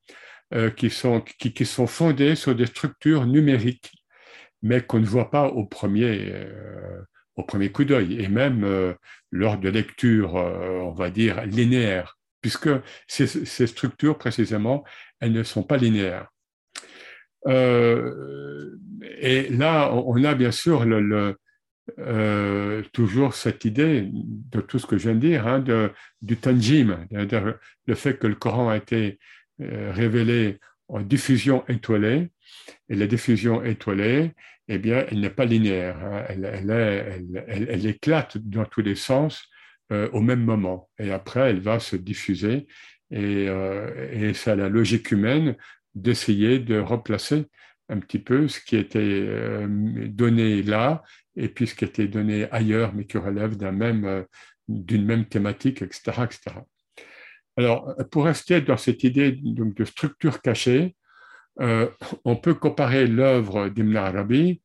qui, 0.75 0.89
sont, 0.89 1.21
qui, 1.21 1.53
qui 1.53 1.65
sont 1.65 1.87
fondées 1.87 2.35
sur 2.35 2.53
des 2.53 2.65
structures 2.65 3.25
numériques 3.25 4.00
mais 4.61 4.81
qu'on 4.81 4.99
ne 4.99 5.05
voit 5.05 5.31
pas 5.31 5.47
au 5.47 5.65
premier, 5.65 6.31
euh, 6.33 7.01
au 7.35 7.43
premier 7.43 7.71
coup 7.71 7.83
d'œil, 7.83 8.21
et 8.21 8.27
même 8.27 8.63
euh, 8.63 8.93
lors 9.31 9.57
de 9.57 9.69
lectures, 9.69 10.37
euh, 10.37 10.79
on 10.81 10.91
va 10.91 11.09
dire, 11.09 11.45
linéaires, 11.45 12.17
puisque 12.41 12.69
ces, 13.07 13.67
structures, 13.67 14.17
précisément, 14.17 14.83
elles 15.19 15.31
ne 15.31 15.43
sont 15.43 15.63
pas 15.63 15.77
linéaires. 15.77 16.27
et 17.47 19.49
là, 19.49 19.91
on 19.93 20.23
a 20.23 20.35
bien 20.35 20.51
sûr 20.51 20.85
toujours 22.93 23.33
cette 23.33 23.65
idée 23.65 24.09
de 24.11 24.61
tout 24.61 24.79
ce 24.79 24.87
que 24.87 24.97
je 24.97 25.03
viens 25.03 25.15
de 25.15 25.19
dire, 25.19 25.47
hein, 25.47 25.59
de, 25.59 25.91
du 26.21 26.37
tanjim, 26.37 27.05
le 27.11 27.95
fait 27.95 28.17
que 28.17 28.27
le 28.27 28.35
Coran 28.35 28.69
a 28.69 28.77
été 28.77 29.19
révélé 29.59 30.59
en 30.91 31.01
diffusion 31.01 31.63
étoilée, 31.67 32.29
et 32.89 32.95
la 32.95 33.07
diffusion 33.07 33.63
étoilée, 33.63 34.31
eh 34.67 34.77
bien, 34.77 35.05
elle 35.10 35.21
n'est 35.21 35.29
pas 35.29 35.45
linéaire. 35.45 35.98
Hein. 35.98 36.25
Elle, 36.27 37.86
éclate 37.86 38.38
dans 38.38 38.65
tous 38.65 38.81
les 38.81 38.95
sens 38.95 39.48
euh, 39.91 40.10
au 40.12 40.21
même 40.21 40.43
moment. 40.43 40.89
Et 41.00 41.12
après, 41.12 41.50
elle 41.50 41.62
va 41.62 41.79
se 41.79 41.95
diffuser. 41.95 42.67
Et, 43.10 43.48
euh, 43.50 44.33
c'est 44.33 44.55
la 44.55 44.69
logique 44.69 45.12
humaine 45.12 45.55
d'essayer 45.95 46.60
de 46.60 46.77
replacer 46.79 47.48
un 47.89 48.00
petit 48.00 48.19
peu 48.19 48.48
ce 48.48 48.62
qui 48.62 48.77
était 48.77 49.00
euh, 49.01 49.67
donné 50.07 50.63
là 50.63 51.03
et 51.36 51.50
puis 51.50 51.67
ce 51.67 51.75
qui 51.75 51.86
était 51.86 52.07
donné 52.07 52.50
ailleurs, 52.51 52.93
mais 52.93 53.05
qui 53.05 53.17
relève 53.17 53.57
d'un 53.57 53.71
même, 53.71 54.25
d'une 54.67 55.05
même 55.05 55.25
thématique, 55.25 55.81
etc., 55.81 56.24
etc. 56.24 56.55
Alors, 57.58 57.96
pour 58.12 58.25
rester 58.25 58.62
dans 58.62 58.77
cette 58.77 59.03
idée 59.03 59.38
de 59.41 59.86
structure 59.86 60.41
cachée, 60.41 60.96
euh, 61.60 61.89
on 62.24 62.36
peut 62.36 62.53
comparer 62.53 63.08
l'œuvre 63.08 63.70
d'Ibn 63.70 63.98
Arabi 63.98 64.62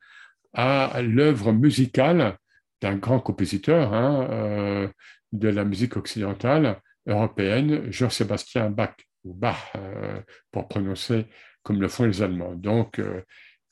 à 0.52 1.02
l'œuvre 1.02 1.52
musicale 1.52 2.38
d'un 2.80 2.96
grand 2.96 3.20
compositeur, 3.20 3.92
hein, 3.92 4.28
euh, 4.30 4.88
de 5.32 5.48
la 5.48 5.64
musique 5.64 5.96
occidentale 5.96 6.80
européenne, 7.06 7.90
Jean-Sébastien 7.90 8.70
Bach, 8.70 8.94
ou 9.24 9.34
Bach 9.34 9.72
euh, 9.76 10.20
pour 10.52 10.68
prononcer 10.68 11.26
comme 11.62 11.80
le 11.80 11.88
font 11.88 12.04
les 12.04 12.22
Allemands. 12.22 12.54
Donc, 12.54 13.00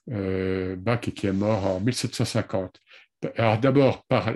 Bach 0.08 1.00
qui 1.00 1.26
est 1.26 1.32
mort 1.32 1.64
en 1.64 1.80
1750. 1.80 2.78
Alors 3.36 3.58
d'abord 3.58 4.04
par 4.04 4.32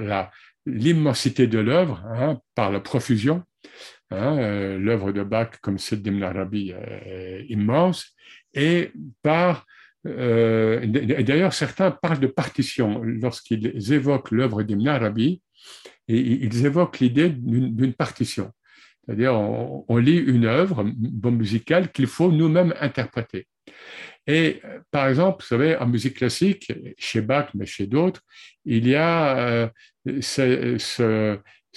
l'immensité 0.65 1.47
de 1.49 1.59
l'œuvre, 1.59 2.03
hein, 2.07 2.41
par 2.55 2.71
la 2.71 2.81
profusion. 2.81 3.43
Hein, 4.11 4.79
l'œuvre 4.79 5.13
de 5.13 5.23
Bach, 5.23 5.51
comme 5.61 5.79
celle 5.79 6.01
d'Ibn 6.01 6.23
Arabi, 6.23 6.71
est 6.71 7.45
immense, 7.49 8.15
et 8.55 8.91
par 9.23 9.67
d'ailleurs, 10.05 11.53
certains 11.53 11.91
parlent 11.91 12.21
de 12.21 12.29
partition 12.29 13.03
lorsqu'ils 13.03 13.93
évoquent 13.93 14.31
l'œuvre 14.31 14.63
d'Ibn 14.63 14.89
Arabi, 14.89 15.43
et 16.07 16.19
ils 16.19 16.65
évoquent 16.65 17.01
l'idée 17.01 17.29
d'une 17.31 17.93
partition. 17.93 18.53
C'est-à-dire, 19.05 19.35
on, 19.35 19.97
lit 19.97 20.19
une 20.19 20.45
œuvre 20.45 20.85
musicale 20.85 21.91
qu'il 21.93 22.07
faut 22.07 22.31
nous-mêmes 22.31 22.75
interpréter. 22.79 23.47
Et 24.27 24.61
par 24.91 25.09
exemple, 25.09 25.43
vous 25.43 25.49
savez, 25.49 25.77
en 25.77 25.87
musique 25.87 26.19
classique, 26.19 26.71
chez 26.99 27.23
Bach, 27.23 27.49
mais 27.55 27.65
chez 27.65 27.87
d'autres, 27.87 28.21
il 28.67 28.87
y 28.87 28.95
a 28.95 29.39
euh, 29.39 29.69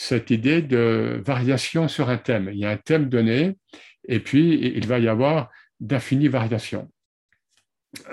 cette 0.01 0.31
idée 0.31 0.63
de 0.63 1.21
variation 1.23 1.87
sur 1.87 2.09
un 2.09 2.17
thème. 2.17 2.49
Il 2.51 2.57
y 2.57 2.65
a 2.65 2.71
un 2.71 2.77
thème 2.77 3.07
donné, 3.07 3.55
et 4.07 4.19
puis 4.19 4.73
il 4.75 4.87
va 4.87 4.97
y 4.97 5.07
avoir 5.07 5.51
d'infinies 5.79 6.27
variations. 6.27 6.89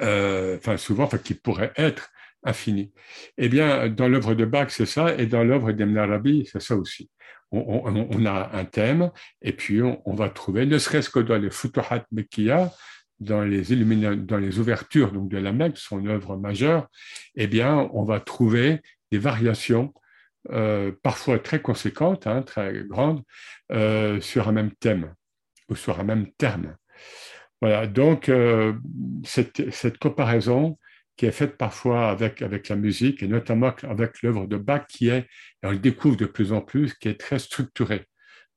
Euh, 0.03 0.59
enfin, 0.59 0.77
souvent, 0.77 1.05
enfin, 1.05 1.17
qui 1.17 1.33
pourrait 1.33 1.73
être 1.77 2.11
infinies. 2.45 2.93
Eh 3.39 3.49
bien, 3.49 3.89
dans 3.89 4.07
l'œuvre 4.07 4.35
de 4.35 4.45
Bach, 4.45 4.69
c'est 4.69 4.87
ça, 4.87 5.15
et 5.17 5.27
dans 5.27 5.45
l'œuvre 5.45 5.73
d'Ibn 5.73 5.97
Arabi, 5.97 6.47
c'est 6.53 6.61
ça 6.61 6.77
aussi 6.77 7.11
on, 7.51 8.27
a 8.27 8.51
un 8.53 8.67
thème, 8.67 9.11
et 9.41 9.53
puis 9.53 9.81
on, 9.83 10.15
va 10.15 10.29
trouver, 10.29 10.67
ne 10.67 10.77
serait-ce 10.77 11.09
que 11.09 11.21
dans 11.21 11.39
les 11.39 11.51
Futuhat 11.51 12.05
les, 12.11 14.17
dans 14.17 14.37
les 14.37 14.59
ouvertures 14.59 15.13
donc, 15.13 15.31
de 15.31 15.39
la 15.39 15.53
Mecque, 15.53 15.79
son 15.79 16.07
œuvre 16.07 16.37
majeure, 16.37 16.87
eh 17.35 17.47
bien, 17.47 17.89
on 17.95 18.05
va 18.05 18.21
trouver 18.21 18.83
des 19.11 19.19
variations, 19.19 19.95
euh, 20.51 20.93
parfois 21.03 21.39
très 21.39 21.61
conséquentes, 21.61 22.27
hein, 22.27 22.43
très 22.43 22.85
grandes, 22.85 23.23
euh, 23.73 24.21
sur 24.21 24.49
un 24.49 24.53
même 24.53 24.73
thème 24.73 25.15
ou 25.69 25.77
sur 25.77 26.01
un 26.01 26.05
même 26.05 26.31
terme. 26.33 26.77
Voilà, 27.61 27.87
donc 27.87 28.29
euh, 28.29 28.75
cette, 29.25 29.71
cette, 29.73 29.99
comparaison 29.99 30.79
qui 31.17 31.27
est 31.27 31.33
faite 31.33 31.57
parfois 31.57 32.09
avec, 32.11 32.41
avec 32.41 32.69
la 32.69 32.77
musique, 32.77 33.23
et 33.23 33.29
notamment 33.29 33.75
avec 33.83 34.23
l'œuvre 34.23 34.47
de 34.47 34.57
Bach, 34.57 34.87
qui 34.89 35.09
est, 35.09 35.27
et 35.63 35.67
on 35.67 35.73
le 35.73 35.79
découvre 35.79 36.17
de 36.17 36.27
plus 36.27 36.53
en 36.53 36.61
plus, 36.61 36.95
qui 36.95 37.09
est 37.09 37.19
très 37.19 37.41
structurée, 37.41 38.07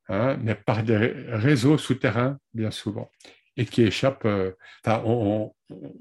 hein, 0.07 0.37
mais 0.41 0.53
par 0.53 0.83
des 0.83 0.97
réseaux 0.97 1.79
souterrains, 1.79 2.37
bien 2.53 2.69
souvent, 2.69 3.11
et 3.57 3.65
qui 3.65 3.81
échappe, 3.81 4.25
euh, 4.25 4.51
on, 4.85 5.51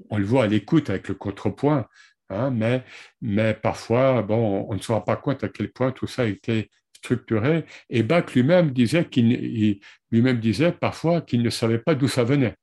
on, 0.09 0.17
le 0.17 0.25
voit 0.25 0.43
à 0.43 0.47
l'écoute 0.47 0.91
avec 0.91 1.07
le 1.07 1.15
contrepoint, 1.15 1.87
hein, 2.31 2.51
mais, 2.51 2.83
mais 3.21 3.53
parfois, 3.53 4.21
bon, 4.21 4.65
on 4.69 4.73
ne 4.73 4.79
se 4.79 4.91
rend 4.91 5.01
pas 5.01 5.15
compte 5.15 5.43
à 5.43 5.49
quel 5.49 5.71
point 5.71 5.91
tout 5.91 6.07
ça 6.07 6.23
a 6.23 6.25
été 6.25 6.69
structuré, 6.93 7.65
et 7.89 8.03
Bach 8.03 8.25
lui-même 8.35 8.71
disait 8.71 9.05
qu'il 9.05 9.79
lui-même 10.11 10.39
disait 10.39 10.71
parfois 10.71 11.21
qu'il 11.21 11.41
ne 11.41 11.49
savait 11.49 11.79
pas 11.79 11.95
d'où 11.95 12.07
ça 12.07 12.23
venait. 12.23 12.55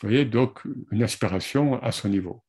Vous 0.00 0.08
voyez, 0.08 0.24
donc 0.24 0.60
une 0.90 1.02
inspiration 1.02 1.80
à 1.82 1.92
son 1.92 2.08
niveau. 2.08 2.42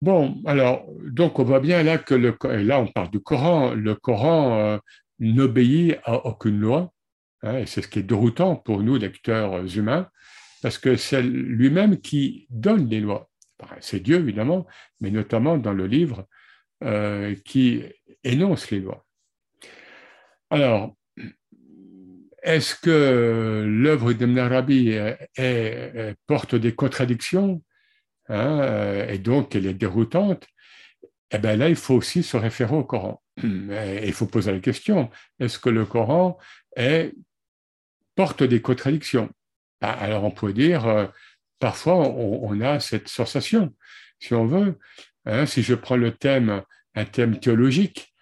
Bon, 0.00 0.40
alors, 0.46 0.86
donc 1.04 1.38
on 1.38 1.44
voit 1.44 1.60
bien 1.60 1.82
là 1.82 1.98
que 1.98 2.14
le, 2.14 2.36
et 2.50 2.62
là 2.62 2.80
on 2.80 2.86
parle 2.86 3.10
du 3.10 3.20
Coran, 3.20 3.74
le 3.74 3.94
Coran 3.94 4.58
euh, 4.58 4.78
n'obéit 5.18 5.98
à 6.04 6.26
aucune 6.26 6.58
loi, 6.58 6.92
hein, 7.42 7.58
et 7.58 7.66
c'est 7.66 7.82
ce 7.82 7.88
qui 7.88 8.00
est 8.00 8.04
déroutant 8.04 8.56
pour 8.56 8.82
nous, 8.82 8.96
lecteurs 8.96 9.64
humains, 9.76 10.08
parce 10.60 10.78
que 10.78 10.96
c'est 10.96 11.22
lui-même 11.22 12.00
qui 12.00 12.46
donne 12.50 12.88
les 12.88 13.00
lois. 13.00 13.28
C'est 13.80 14.00
Dieu, 14.00 14.18
évidemment, 14.18 14.66
mais 15.00 15.10
notamment 15.10 15.58
dans 15.58 15.72
le 15.72 15.86
livre 15.86 16.26
euh, 16.84 17.34
qui 17.44 17.84
énonce 18.24 18.70
les 18.70 18.80
lois. 18.80 19.04
Alors, 20.50 20.96
est-ce 22.42 22.74
que 22.74 23.64
l'œuvre 23.66 24.12
d'Ibn 24.12 24.38
Arabi 24.38 24.96
porte 26.26 26.54
des 26.54 26.74
contradictions 26.74 27.62
Hein, 28.28 28.60
euh, 28.60 29.08
et 29.08 29.18
donc 29.18 29.54
elle 29.54 29.66
est 29.66 29.74
déroutante, 29.74 30.46
eh 31.32 31.38
bien 31.38 31.56
là, 31.56 31.68
il 31.68 31.76
faut 31.76 31.94
aussi 31.94 32.22
se 32.22 32.36
référer 32.36 32.74
au 32.74 32.84
Coran. 32.84 33.22
Il 33.42 34.12
faut 34.12 34.26
poser 34.26 34.52
la 34.52 34.60
question, 34.60 35.10
est-ce 35.38 35.58
que 35.58 35.70
le 35.70 35.86
Coran 35.86 36.38
porte 38.14 38.42
des 38.42 38.60
contradictions? 38.60 39.30
Bah, 39.80 39.90
Alors 39.92 40.24
on 40.24 40.30
peut 40.30 40.52
dire, 40.52 40.86
euh, 40.86 41.06
parfois 41.62 41.94
on, 41.94 42.60
a 42.60 42.80
cette 42.80 43.06
sensation, 43.06 43.72
si 44.18 44.34
on 44.34 44.46
veut. 44.46 44.80
Hein, 45.26 45.46
si 45.46 45.62
je 45.62 45.76
prends 45.76 45.94
le 45.94 46.10
thème, 46.10 46.62
un 46.96 47.04
thème 47.04 47.38
théologique, 47.38 48.12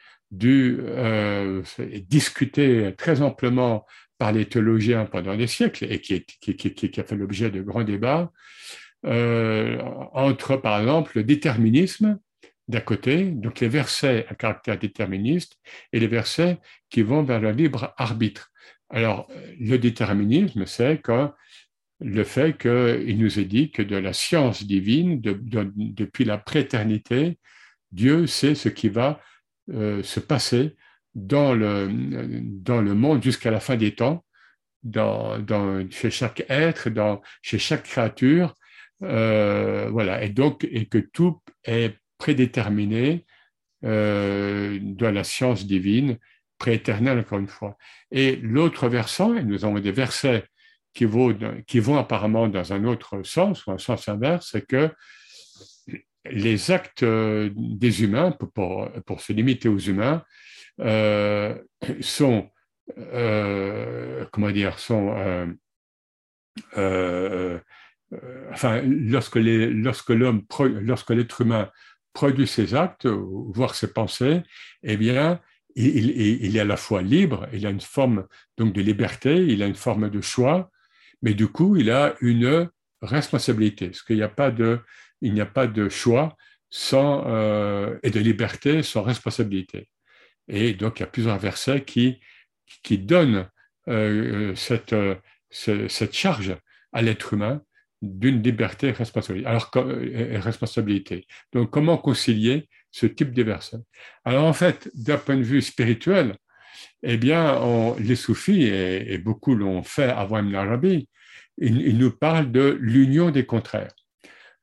euh, 0.45 1.63
discuté 2.07 2.95
très 2.99 3.23
amplement 3.23 3.87
par 4.19 4.33
les 4.33 4.45
théologiens 4.45 5.07
pendant 5.07 5.35
des 5.39 5.47
siècles 5.47 5.87
et 5.91 6.01
qui 6.03 7.01
a 7.01 7.03
fait 7.03 7.17
l'objet 7.17 7.51
de 7.51 7.63
grands 7.63 7.83
débats, 7.83 8.31
euh, 9.07 9.81
entre, 10.13 10.57
par 10.57 10.79
exemple, 10.79 11.13
le 11.15 11.25
déterminisme 11.25 12.19
d'un 12.69 12.81
côté, 12.81 13.25
donc 13.25 13.61
les 13.61 13.69
versets 13.69 14.27
à 14.29 14.35
caractère 14.35 14.79
déterministe, 14.79 15.57
et 15.95 15.99
les 15.99 16.09
versets 16.09 16.59
qui 16.91 17.01
vont 17.01 17.23
vers 17.23 17.41
le 17.41 17.53
libre 17.53 17.95
arbitre. 17.97 18.53
Alors, 18.91 19.29
le 19.59 19.79
déterminisme, 19.79 20.67
c'est 20.67 21.01
que 21.01 21.31
le 22.01 22.25
fait 22.25 22.57
qu'il 22.57 23.19
nous 23.19 23.39
est 23.39 23.45
dit 23.45 23.71
que 23.71 23.83
de 23.83 23.97
la 23.97 24.13
science 24.13 24.65
divine, 24.65 25.21
depuis 25.21 26.25
la 26.25 26.39
préternité, 26.39 27.39
Dieu 27.93 28.27
sait 28.27 28.55
ce 28.55 28.69
qui 28.69 28.89
va 28.89 29.21
euh, 29.73 30.03
se 30.03 30.21
passer 30.21 30.77
dans 31.15 31.55
le, 31.55 31.89
dans 32.43 32.81
le 32.81 32.95
monde 32.95 33.23
jusqu'à 33.23 33.51
la 33.51 33.61
fin 33.61 33.77
des 33.77 33.95
temps, 33.95 34.25
dans, 34.83 35.39
chez 35.91 36.11
chaque 36.11 36.45
être, 36.49 36.89
dans, 36.89 37.21
chez 37.43 37.59
chaque 37.59 37.83
créature, 37.83 38.55
euh, 39.03 39.89
voilà, 39.91 40.23
et 40.23 40.31
donc, 40.31 40.67
et 40.71 40.87
que 40.87 40.99
tout 40.99 41.41
est 41.65 41.97
prédéterminé 42.19 43.27
euh, 43.85 44.79
dans 44.81 45.11
la 45.11 45.25
science 45.25 45.67
divine, 45.67 46.19
prééternelle 46.59 47.19
encore 47.19 47.39
une 47.39 47.49
fois. 47.49 47.77
Et 48.11 48.37
l'autre 48.37 48.89
versant, 48.89 49.35
et 49.35 49.43
nous 49.43 49.65
avons 49.65 49.79
des 49.81 49.93
versets 49.93 50.45
qui, 50.93 51.05
vont, 51.05 51.37
qui 51.67 51.81
vont 51.81 51.97
apparemment 51.97 52.49
dans 52.49 52.73
un 52.73 52.85
autre 52.85 53.23
sens, 53.23 53.67
ou 53.67 53.73
un 53.73 53.79
sens 53.79 54.09
inverse, 54.09 54.51
c'est 54.53 54.67
que 54.67 54.91
les 56.31 56.71
actes 56.71 57.05
des 57.05 58.03
humains, 58.03 58.33
pour, 58.33 58.91
pour, 59.07 59.21
se 59.21 59.33
limiter 59.33 59.69
aux 59.69 59.79
humains, 59.79 60.23
euh, 60.81 61.55
sont, 62.01 62.51
euh, 62.99 64.25
comment 64.31 64.51
dire, 64.51 64.79
sont 64.79 65.15
euh, 65.17 65.47
euh, 66.77 67.59
enfin, 68.53 68.83
lorsque 68.83 69.37
l'homme, 69.37 70.43
lorsque 70.83 71.11
l'être 71.11 71.41
humain 71.41 71.71
produit 72.13 72.47
ses 72.47 72.75
actes, 72.75 73.07
voire 73.07 73.75
ses 73.75 73.93
pensées, 73.93 74.43
eh 74.83 74.97
bien, 74.97 75.41
il, 75.77 76.11
il, 76.11 76.57
est 76.57 76.61
à 76.61 76.65
la 76.65 76.77
fois 76.77 77.03
libre, 77.03 77.47
il 77.53 77.67
a 77.67 77.71
une 77.71 77.81
forme 77.81 78.27
donc 78.59 78.73
de 78.73 78.83
liberté, 78.83 79.37
il 79.37 79.63
a 79.63 79.67
une 79.67 79.77
forme 79.77 80.11
de 80.11 80.21
choix, 80.21 80.71
mais 81.23 81.35
du 81.35 81.49
coup, 81.49 81.77
il 81.77 81.91
a 81.91 82.15
une 82.21 82.71
responsabilité, 83.03 83.89
parce 83.89 84.03
qu'il 84.03 84.17
n'y 84.17 84.23
a 84.23 84.29
pas 84.29 84.51
de, 84.51 84.81
il 85.21 85.33
n'y 85.35 85.41
a 85.41 85.47
pas 85.47 85.67
de 85.67 85.89
choix 85.89 86.37
sans 86.71 87.25
euh, 87.27 87.99
et 88.03 88.11
de 88.11 88.21
liberté 88.21 88.83
sans 88.83 89.03
responsabilité. 89.03 89.89
Et 90.49 90.75
donc, 90.75 90.99
il 90.99 91.03
y 91.03 91.05
a 91.05 91.09
plusieurs 91.09 91.39
versets 91.39 91.83
qui 91.85 92.21
qui 92.83 92.99
donnent 92.99 93.49
euh, 93.89 94.55
cette 94.55 94.95
cette 95.51 96.15
charge 96.15 96.57
à 96.93 97.03
l'être 97.03 97.35
humain 97.35 97.63
d'une 98.03 98.43
liberté 98.43 98.89
et 98.89 98.93
responsabilité. 98.93 99.49
Alors, 99.49 99.71
responsabilité. 100.43 101.27
Donc, 101.53 101.71
comment 101.71 101.99
concilier 101.99 102.69
ce 102.91 103.07
type 103.07 103.33
de 103.33 103.43
versets? 103.43 103.79
Alors, 104.25 104.45
en 104.45 104.53
fait, 104.53 104.91
d'un 104.95 105.19
point 105.19 105.37
de 105.37 105.43
vue 105.43 105.61
spirituel, 105.61 106.37
eh 107.03 107.17
bien, 107.17 107.59
les 107.99 108.17
soufis, 108.17 108.65
et, 108.65 109.19
beaucoup 109.19 109.55
l'ont 109.55 109.83
fait 109.83 110.11
avant 110.11 110.39
Ibn 110.39 110.55
Arabi, 110.55 111.09
ils, 111.59 111.99
nous 111.99 112.11
parlent 112.11 112.51
de 112.51 112.79
l'union 112.81 113.31
des 113.31 113.47
contraires. 113.47 113.95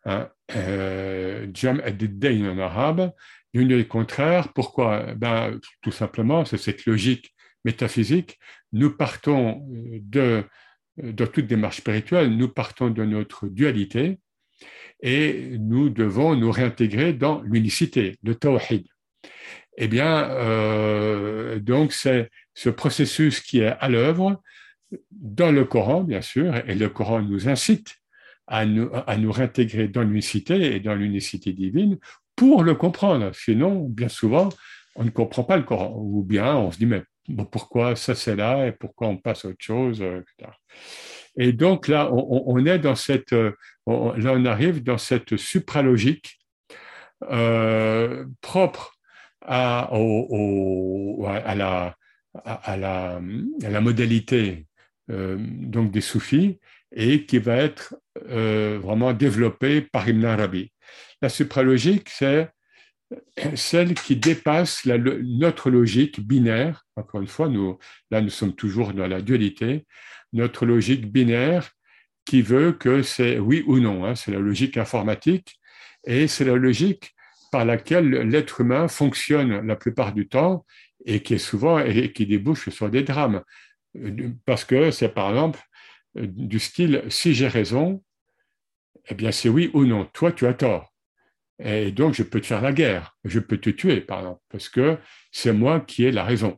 Hein? 0.06 0.30
Euh, 0.56 1.48
Jam 1.54 1.82
en 1.82 2.60
arabe, 2.60 3.12
l'union 3.54 3.78
des 3.78 3.88
contraires, 3.88 4.54
pourquoi? 4.54 5.14
Ben, 5.16 5.60
Tout 5.82 5.92
simplement, 5.92 6.46
c'est 6.46 6.58
cette 6.58 6.86
logique 6.86 7.34
métaphysique. 7.66 8.40
Nous 8.72 8.92
partons 8.92 9.66
de 9.70 10.44
dans 10.98 11.28
toute 11.28 11.48
démarche 11.48 11.78
spirituelle, 11.78 12.36
nous 12.36 12.50
partons 12.50 12.90
de 12.90 13.04
notre 13.06 13.48
dualité 13.48 14.18
et 15.02 15.58
nous 15.60 15.90
devons 15.90 16.36
nous 16.36 16.52
réintégrer 16.52 17.14
dans 17.14 17.42
l'unicité, 17.42 18.18
le 18.24 18.36
tawhid. 18.36 18.88
eh 19.78 19.88
bien, 19.88 20.30
euh, 20.32 20.77
donc 21.60 21.94
c'est 21.94 22.30
ce 22.54 22.70
processus 22.70 23.40
qui 23.42 23.60
est 23.60 23.76
à 23.80 23.90
l'œuvre 23.90 24.42
dans 25.12 25.52
le 25.52 25.66
Coran, 25.66 26.04
bien 26.04 26.22
sûr, 26.22 26.56
et 26.68 26.76
le 26.76 26.90
Coran 26.90 27.22
nous 27.22 27.50
incite 27.50 27.96
à 28.48 28.66
nous, 28.66 28.90
à 28.94 29.18
nous 29.18 29.32
réintégrer 29.32 29.88
dans 29.88 30.04
l'unicité 30.04 30.76
et 30.76 30.80
dans 30.80 30.96
l'unicité 30.96 31.54
divine 31.54 31.98
pour 32.36 32.64
le 32.64 32.76
comprendre. 32.76 33.34
Sinon, 33.36 33.88
bien 33.90 34.10
souvent, 34.10 34.50
on 34.96 35.04
ne 35.04 35.10
comprend 35.10 35.44
pas 35.44 35.58
le 35.58 35.64
Coran, 35.64 35.94
ou 35.98 36.24
bien 36.24 36.56
on 36.56 36.72
se 36.72 36.78
dit, 36.78 36.86
mais 36.86 37.04
pourquoi 37.52 37.96
ça 37.96 38.16
c'est 38.16 38.36
là 38.36 38.68
et 38.68 38.72
pourquoi 38.72 39.08
on 39.08 39.18
passe 39.18 39.46
à 39.46 39.50
autre 39.50 39.58
chose, 39.60 40.02
euh. 40.02 40.24
Et 41.40 41.52
donc 41.52 41.88
là, 41.88 42.10
on, 42.12 42.66
est 42.66 42.80
dans 42.80 42.96
cette, 42.96 43.34
euh, 43.34 43.52
là 43.86 44.34
on 44.34 44.46
arrive 44.46 44.82
dans 44.82 44.98
cette 44.98 45.38
supralogique 45.38 46.40
euh, 47.30 48.26
propre 48.42 48.97
à, 49.48 49.90
la, 52.76 53.82
modalité 53.82 54.68
euh, 55.10 55.38
donc 55.40 55.92
des 55.92 56.02
soufis 56.02 56.60
et 56.92 57.26
qui 57.26 57.40
va 57.40 57.56
être 57.56 57.96
euh, 58.30 58.80
vraiment 58.82 59.14
développée 59.14 59.82
par 59.82 60.08
Ibn 60.08 60.26
Arabi. 60.26 60.72
La 61.22 61.30
supralogique, 61.30 62.10
c'est 62.10 62.50
celle 63.56 63.94
qui 63.94 64.18
dépasse 64.18 64.86
notre 64.86 65.70
logique 65.70 66.20
binaire. 66.20 66.86
Encore 66.96 67.22
une 67.22 67.28
fois, 67.28 67.50
là, 68.12 68.22
nous 68.22 68.30
sommes 68.30 68.54
toujours 68.54 68.94
dans 68.94 69.08
la 69.08 69.22
dualité. 69.22 69.86
Notre 70.34 70.66
logique 70.66 71.10
binaire 71.12 71.72
qui 72.26 72.42
veut 72.42 72.74
que 72.74 73.02
c'est 73.04 73.40
oui 73.40 73.64
ou 73.66 73.80
non. 73.80 74.06
Hein, 74.06 74.16
c'est 74.16 74.32
la 74.32 74.40
logique 74.40 74.78
informatique 74.78 75.58
et 76.06 76.28
c'est 76.28 76.44
la 76.44 76.56
logique 76.56 77.16
par 77.52 77.66
laquelle 77.66 78.10
l'être 78.10 78.62
humain 78.62 78.88
fonctionne 78.88 79.66
la 79.66 79.76
plupart 79.76 80.14
du 80.14 80.28
temps 80.28 80.66
et 81.06 81.22
qui 81.22 81.36
est 81.36 81.38
souvent 81.40 81.80
et 81.80 82.12
qui 82.12 82.26
débouche 82.26 82.70
sur 82.70 82.90
des 82.90 83.04
drames. 83.04 83.42
Parce 84.46 84.66
que 84.66 84.92
c'est 84.92 85.10
par 85.10 85.30
exemple 85.30 85.60
du 86.16 86.60
style 86.60 87.04
si 87.10 87.34
j'ai 87.34 87.48
raison, 87.48 88.04
eh 89.10 89.16
bien 89.16 89.32
c'est 89.32 89.50
oui 89.50 89.70
ou 89.74 89.86
non. 89.86 90.06
Toi, 90.14 90.32
tu 90.32 90.46
as 90.46 90.54
tort. 90.54 90.94
Et 91.60 91.92
donc, 91.92 92.14
je 92.14 92.24
peux 92.24 92.40
te 92.40 92.46
faire 92.46 92.62
la 92.62 92.72
guerre, 92.72 93.18
je 93.24 93.40
peux 93.40 93.58
te 93.58 93.72
tuer, 93.72 94.02
par 94.02 94.20
exemple, 94.20 94.42
parce 94.50 94.70
que 94.70 94.98
c'est 95.32 95.54
moi 95.54 95.80
qui 95.80 96.06
ai 96.06 96.12
la 96.12 96.24
raison. 96.24 96.58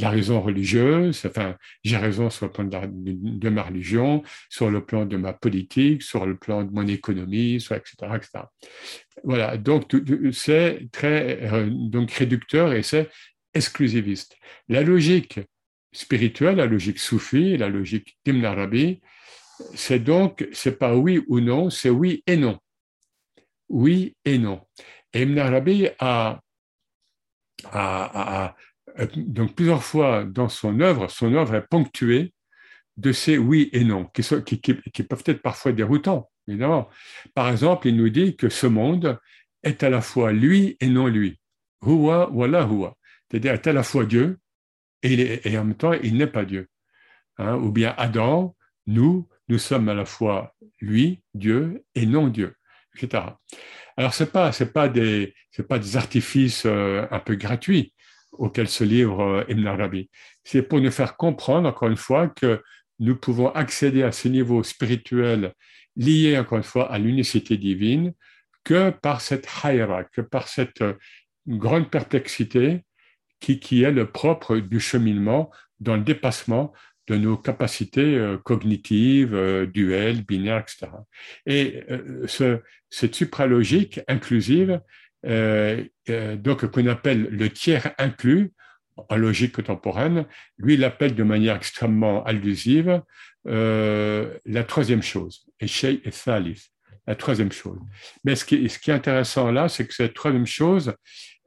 La 0.00 0.10
raison 0.10 0.40
religieuse, 0.40 1.22
enfin, 1.26 1.56
j'ai 1.84 1.96
raison 1.96 2.30
sur 2.30 2.46
le 2.46 2.52
plan 2.52 2.64
de, 2.64 3.48
ma 3.48 3.62
religion, 3.62 4.22
sur 4.48 4.70
le 4.70 4.84
plan 4.84 5.04
de 5.04 5.16
ma 5.16 5.32
politique, 5.32 6.02
sur 6.02 6.26
le 6.26 6.36
plan 6.36 6.64
de 6.64 6.72
mon 6.72 6.86
économie, 6.86 7.56
etc., 7.56 7.90
etc. 8.14 8.44
Voilà, 9.24 9.56
donc 9.56 9.94
c'est 10.32 10.88
très 10.92 11.42
euh, 11.52 11.68
donc 11.70 12.10
réducteur 12.12 12.72
et 12.72 12.82
c'est 12.82 13.10
exclusiviste. 13.52 14.36
La 14.68 14.82
logique 14.82 15.40
spirituelle, 15.92 16.56
la 16.56 16.66
logique 16.66 16.98
soufie, 16.98 17.56
la 17.56 17.68
logique 17.68 18.18
d'Ibn 18.24 18.44
Arabi, 18.44 19.00
c'est 19.74 19.98
donc, 19.98 20.48
c'est 20.52 20.78
pas 20.78 20.96
oui 20.96 21.22
ou 21.28 21.40
non, 21.40 21.68
c'est 21.68 21.90
oui 21.90 22.22
et 22.26 22.36
non 22.36 22.58
oui 23.70 24.16
et 24.24 24.38
non. 24.38 24.60
Et 25.14 25.22
Ibn 25.22 25.38
Arabi 25.38 25.88
a, 25.98 26.40
donc 29.16 29.54
plusieurs 29.54 29.82
fois 29.82 30.24
dans 30.24 30.48
son 30.48 30.80
œuvre, 30.80 31.08
son 31.08 31.34
œuvre 31.34 31.54
est 31.54 31.66
ponctuée 31.66 32.32
de 32.96 33.12
ces 33.12 33.38
oui 33.38 33.70
et 33.72 33.84
non, 33.84 34.06
qui, 34.06 34.22
peuvent 35.04 35.22
être 35.26 35.42
parfois 35.42 35.72
déroutants, 35.72 36.30
évidemment. 36.46 36.88
Par 37.34 37.48
exemple, 37.48 37.88
il 37.88 37.96
nous 37.96 38.10
dit 38.10 38.36
que 38.36 38.48
ce 38.48 38.66
monde 38.66 39.18
est 39.62 39.82
à 39.82 39.90
la 39.90 40.00
fois 40.00 40.32
lui 40.32 40.76
et 40.80 40.88
non 40.88 41.06
lui. 41.06 41.38
Huwa 41.82 42.30
wala 42.30 42.64
huwa. 42.64 42.94
C'est-à-dire 43.30 43.52
est 43.52 43.66
à 43.66 43.72
la 43.72 43.82
fois 43.82 44.04
Dieu 44.04 44.38
et, 45.02 45.40
en 45.56 45.64
même 45.64 45.76
temps 45.76 45.92
il 45.92 46.16
n'est 46.16 46.26
pas 46.26 46.44
Dieu. 46.44 46.68
Hein, 47.38 47.56
ou 47.56 47.70
bien 47.70 47.94
Adam, 47.96 48.54
nous, 48.86 49.28
nous 49.48 49.58
sommes 49.58 49.88
à 49.88 49.94
la 49.94 50.04
fois 50.04 50.54
lui, 50.80 51.22
Dieu, 51.34 51.84
et 51.94 52.06
non 52.06 52.28
Dieu. 52.28 52.54
Alors, 53.96 54.14
ce 54.14 54.24
n'est 54.24 54.30
pas, 54.30 54.50
pas, 54.72 54.88
des, 54.88 55.34
pas 55.68 55.78
des 55.78 55.96
artifices 55.96 56.64
euh, 56.66 57.06
un 57.10 57.18
peu 57.18 57.34
gratuits 57.36 57.94
auxquels 58.32 58.68
se 58.68 58.84
livre 58.84 59.20
euh, 59.20 59.44
Ibn 59.48 59.66
Arabi. 59.66 60.10
C'est 60.44 60.62
pour 60.62 60.80
nous 60.80 60.90
faire 60.90 61.16
comprendre, 61.16 61.68
encore 61.68 61.88
une 61.88 61.96
fois, 61.96 62.28
que 62.28 62.62
nous 62.98 63.16
pouvons 63.16 63.50
accéder 63.50 64.02
à 64.02 64.12
ce 64.12 64.28
niveau 64.28 64.62
spirituel 64.62 65.54
lié, 65.96 66.38
encore 66.38 66.58
une 66.58 66.64
fois, 66.64 66.90
à 66.90 66.98
l'unicité 66.98 67.56
divine 67.56 68.12
que 68.62 68.90
par 68.90 69.20
cette 69.20 69.48
hayra, 69.64 70.04
que 70.04 70.20
par 70.20 70.48
cette 70.48 70.82
euh, 70.82 70.94
grande 71.46 71.90
perplexité 71.90 72.84
qui, 73.40 73.58
qui 73.58 73.82
est 73.82 73.90
le 73.90 74.06
propre 74.10 74.58
du 74.58 74.80
cheminement 74.80 75.50
dans 75.80 75.96
le 75.96 76.02
dépassement 76.02 76.72
de 77.08 77.16
nos 77.16 77.38
capacités 77.38 78.18
euh, 78.18 78.36
cognitives, 78.36 79.66
duelles, 79.72 80.22
binaires, 80.24 80.62
etc. 80.62 80.92
Et 81.46 81.82
ce, 82.26 82.60
cette 82.90 83.14
supralogique 83.14 84.00
inclusive, 84.08 84.80
donc 85.24 86.66
qu'on 86.66 86.86
appelle 86.86 87.28
le 87.30 87.50
tiers 87.50 87.92
inclus, 87.98 88.52
en 89.08 89.16
logique 89.16 89.56
contemporaine, 89.56 90.26
lui, 90.58 90.74
il 90.74 90.84
appelle 90.84 91.14
de 91.14 91.22
manière 91.22 91.56
extrêmement 91.56 92.22
allusive 92.24 93.02
la 93.44 94.64
troisième 94.66 95.02
chose, 95.02 95.46
et 95.60 95.66
et 95.84 96.10
Thalith, 96.10 96.68
la 97.06 97.14
troisième 97.14 97.52
chose. 97.52 97.78
Mais 98.24 98.36
ce 98.36 98.44
qui, 98.44 98.56
est 98.56 98.88
intéressant 98.90 99.50
là, 99.50 99.68
c'est 99.68 99.86
que 99.86 99.94
cette 99.94 100.14
troisième 100.14 100.46
chose, 100.46 100.94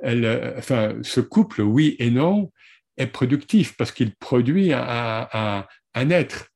enfin, 0.04 0.96
ce 1.04 1.20
couple 1.20 1.62
oui 1.62 1.96
et 2.00 2.10
non, 2.10 2.52
est 2.98 3.08
productif 3.08 3.76
parce 3.78 3.92
qu'il 3.92 4.16
produit 4.16 4.72
un, 4.74 5.66
être. 5.96 6.50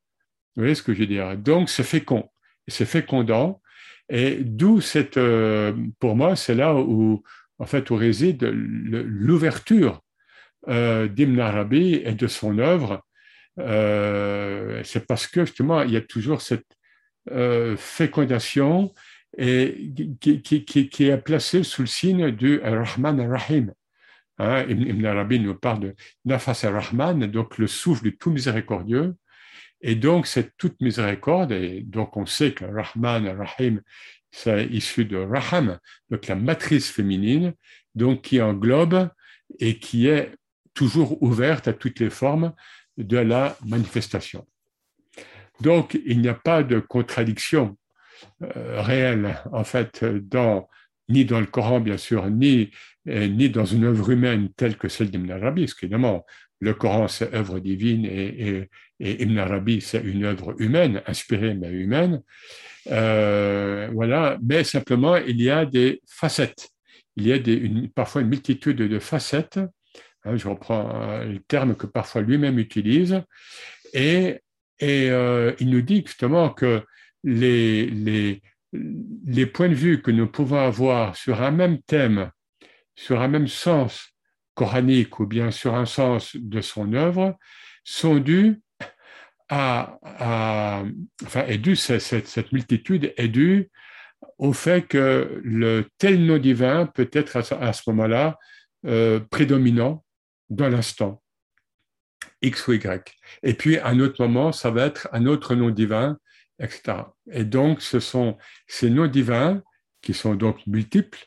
Vous 0.55 0.63
voyez 0.63 0.75
ce 0.75 0.83
que 0.83 0.93
je 0.93 0.99
veux 0.99 1.07
dire? 1.07 1.37
Donc, 1.37 1.69
c'est 1.69 1.83
fécond. 1.83 2.29
C'est 2.67 2.85
fécondant. 2.85 3.61
Et 4.09 4.37
d'où 4.41 4.81
cette, 4.81 5.17
euh, 5.17 5.73
pour 5.99 6.15
moi, 6.15 6.35
c'est 6.35 6.55
là 6.55 6.75
où, 6.75 7.23
en 7.59 7.65
fait, 7.65 7.89
réside 7.89 8.43
l'ouverture 8.43 10.01
euh, 10.69 11.07
d'Ibn 11.07 11.39
Arabi 11.39 11.95
et 11.95 12.13
de 12.13 12.27
son 12.27 12.57
œuvre. 12.59 13.03
Euh, 13.59 14.81
c'est 14.83 15.05
parce 15.05 15.27
que, 15.27 15.45
justement, 15.45 15.81
il 15.81 15.91
y 15.91 15.97
a 15.97 16.01
toujours 16.01 16.41
cette 16.41 16.65
fécondation 17.75 18.93
et 19.37 19.91
qui, 20.21 21.05
est 21.09 21.17
placée 21.17 21.63
sous 21.63 21.81
le 21.81 21.87
signe 21.87 22.31
du 22.31 22.61
Rahman 22.63 23.19
Rahim. 23.19 23.73
Hein, 24.39 24.65
Ibn 24.69 25.05
Arabi 25.05 25.39
nous 25.39 25.55
parle 25.55 25.79
de 25.79 25.95
Nafas 26.23 26.61
ar-Rahman, 26.63 27.25
donc 27.27 27.57
le 27.57 27.67
souffle 27.67 28.03
du 28.03 28.17
tout 28.17 28.31
miséricordieux. 28.31 29.15
Et 29.81 29.95
donc, 29.95 30.27
cette 30.27 30.53
toute 30.57 30.79
miséricorde, 30.81 31.51
et 31.51 31.81
donc 31.81 32.17
on 32.17 32.25
sait 32.25 32.53
que 32.53 32.65
Rahman, 32.65 33.27
Rahim, 33.27 33.81
c'est 34.31 34.65
issu 34.67 35.05
de 35.05 35.17
Raham, 35.17 35.79
donc 36.09 36.27
la 36.27 36.35
matrice 36.35 36.89
féminine, 36.89 37.53
donc 37.95 38.23
qui 38.23 38.41
englobe 38.41 39.09
et 39.59 39.79
qui 39.79 40.07
est 40.07 40.35
toujours 40.73 41.21
ouverte 41.23 41.67
à 41.67 41.73
toutes 41.73 41.99
les 41.99 42.09
formes 42.09 42.53
de 42.97 43.17
la 43.17 43.57
manifestation. 43.65 44.45
Donc, 45.61 45.99
il 46.05 46.21
n'y 46.21 46.27
a 46.27 46.35
pas 46.35 46.63
de 46.63 46.79
contradiction 46.79 47.77
euh, 48.43 48.81
réelle, 48.81 49.41
en 49.51 49.63
fait, 49.63 50.05
dans 50.05 50.69
ni 51.09 51.25
dans 51.25 51.39
le 51.39 51.45
Coran, 51.45 51.79
bien 51.79 51.97
sûr, 51.97 52.29
ni, 52.29 52.69
euh, 53.07 53.27
ni 53.27 53.49
dans 53.49 53.65
une 53.65 53.85
œuvre 53.85 54.09
humaine 54.09 54.49
telle 54.55 54.77
que 54.77 54.89
celle 54.89 55.09
d'Ibn 55.09 55.31
Arabi, 55.31 55.63
parce 55.63 55.73
qu'évidemment, 55.73 56.25
le 56.59 56.73
Coran, 56.73 57.07
c'est 57.07 57.33
œuvre 57.33 57.59
divine 57.59 58.05
et, 58.05 58.69
Ibn 58.99 59.37
Arabi, 59.37 59.79
c'est 59.81 60.01
une 60.01 60.23
œuvre 60.25 60.55
humaine, 60.59 61.03
inspirée 61.05 61.53
mais 61.53 61.69
humaine. 61.69 62.23
Euh, 62.89 63.89
voilà, 63.93 64.39
mais 64.41 64.63
simplement, 64.63 65.17
il 65.17 65.39
y 65.41 65.51
a 65.51 65.65
des 65.65 66.01
facettes. 66.07 66.69
Il 67.15 67.27
y 67.27 67.33
a 67.33 67.37
des, 67.37 67.89
parfois 67.93 68.21
une 68.21 68.29
multitude 68.29 68.77
de 68.77 68.99
facettes. 68.99 69.59
Hein, 70.23 70.35
je 70.35 70.47
reprends 70.47 70.89
euh, 70.95 71.25
le 71.25 71.39
terme 71.39 71.75
que 71.75 71.85
parfois 71.85 72.21
lui-même 72.21 72.57
utilise. 72.57 73.21
Et, 73.93 74.39
et 74.79 75.07
il 75.59 75.69
nous 75.69 75.81
dit 75.81 76.03
justement 76.05 76.49
que 76.49 76.83
les 77.23 78.41
points 79.53 79.69
de 79.69 79.75
vue 79.75 80.01
que 80.01 80.11
nous 80.11 80.27
pouvons 80.27 80.59
avoir 80.59 81.15
sur 81.15 81.41
un 81.41 81.51
même 81.51 81.81
thème, 81.83 82.31
sur 82.95 83.21
un 83.21 83.27
même 83.27 83.47
sens 83.47 84.16
coranique 84.57 85.19
ou 85.19 85.27
bien 85.27 85.51
sur 85.51 85.75
un 85.75 85.85
sens 85.85 86.35
de 86.35 86.61
son 86.61 86.93
œuvre, 86.93 87.37
sont 87.83 88.17
dus 88.17 88.61
à, 89.49 89.97
enfin, 91.23 91.45
est 91.45 91.57
due, 91.57 91.77
cette, 91.77 92.01
cette, 92.27 92.51
multitude 92.51 93.13
est 93.15 93.29
due 93.29 93.69
au 94.37 94.51
fait 94.51 94.81
que 94.81 95.39
le 95.43 95.87
tel 95.97 96.25
nom 96.25 96.37
divin 96.37 96.85
peut 96.87 97.09
être 97.13 97.37
à, 97.37 97.73
ce 97.73 97.81
moment-là 97.87 98.37
euh, 98.85 99.21
prédominant 99.29 100.03
dans 100.49 100.67
l'instant, 100.67 101.21
X 102.41 102.67
ou 102.67 102.73
Y. 102.73 103.15
Et 103.43 103.53
puis, 103.53 103.77
à 103.77 103.87
un 103.87 103.99
autre 103.99 104.21
moment, 104.21 104.51
ça 104.51 104.69
va 104.69 104.85
être 104.87 105.07
un 105.13 105.27
autre 105.27 105.55
nom 105.55 105.69
divin 105.69 106.17
etc. 106.59 107.03
Et 107.31 107.43
donc, 107.43 107.81
ce 107.81 107.99
sont 107.99 108.37
ces 108.67 108.89
noms 108.89 109.07
divins, 109.07 109.61
qui 110.01 110.13
sont 110.13 110.35
donc 110.35 110.65
multiples 110.67 111.25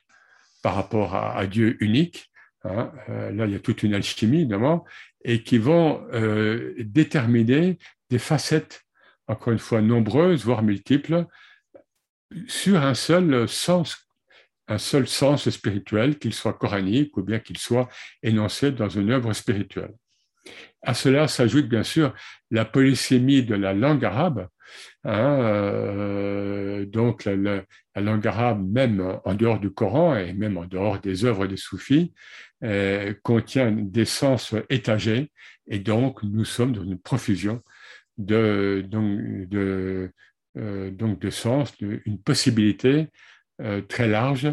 par 0.62 0.74
rapport 0.74 1.14
à, 1.14 1.46
Dieu 1.46 1.76
unique, 1.80 2.29
Hein, 2.64 2.92
euh, 3.08 3.30
là, 3.32 3.46
il 3.46 3.52
y 3.52 3.56
a 3.56 3.60
toute 3.60 3.82
une 3.82 3.94
alchimie, 3.94 4.40
évidemment, 4.40 4.84
et 5.24 5.42
qui 5.42 5.58
vont 5.58 6.06
euh, 6.12 6.74
déterminer 6.78 7.78
des 8.10 8.18
facettes, 8.18 8.82
encore 9.26 9.52
une 9.52 9.58
fois, 9.58 9.80
nombreuses, 9.80 10.44
voire 10.44 10.62
multiples, 10.62 11.26
sur 12.46 12.82
un 12.82 12.94
seul 12.94 13.48
sens, 13.48 14.08
un 14.68 14.78
seul 14.78 15.08
sens 15.08 15.48
spirituel, 15.48 16.18
qu'il 16.18 16.34
soit 16.34 16.52
coranique 16.52 17.16
ou 17.16 17.22
bien 17.22 17.38
qu'il 17.38 17.58
soit 17.58 17.88
énoncé 18.22 18.70
dans 18.70 18.88
une 18.88 19.10
œuvre 19.10 19.32
spirituelle. 19.32 19.94
À 20.82 20.94
cela 20.94 21.28
s'ajoute 21.28 21.68
bien 21.68 21.82
sûr 21.82 22.14
la 22.50 22.64
polysémie 22.64 23.42
de 23.42 23.54
la 23.54 23.74
langue 23.74 24.04
arabe, 24.04 24.48
hein, 25.04 25.38
euh, 25.40 26.86
donc 26.86 27.24
la, 27.24 27.64
langue 27.96 28.26
arabe, 28.26 28.66
même 28.66 29.18
en 29.24 29.34
dehors 29.34 29.60
du 29.60 29.70
Coran 29.70 30.16
et 30.16 30.32
même 30.32 30.56
en 30.56 30.64
dehors 30.64 30.98
des 31.00 31.24
œuvres 31.24 31.46
des 31.46 31.58
soufis, 31.58 32.14
euh, 32.64 33.14
contient 33.22 33.70
des 33.72 34.04
sens 34.04 34.54
étagés 34.68 35.30
et 35.66 35.78
donc 35.78 36.22
nous 36.22 36.44
sommes 36.44 36.72
dans 36.72 36.84
une 36.84 36.98
profusion 36.98 37.62
de, 38.18 38.84
donc, 38.86 39.48
de, 39.48 40.10
euh, 40.58 40.90
donc 40.90 41.18
de 41.20 41.30
sens, 41.30 41.72
une 41.80 42.20
possibilité 42.20 43.08
très 43.88 44.08
large 44.08 44.50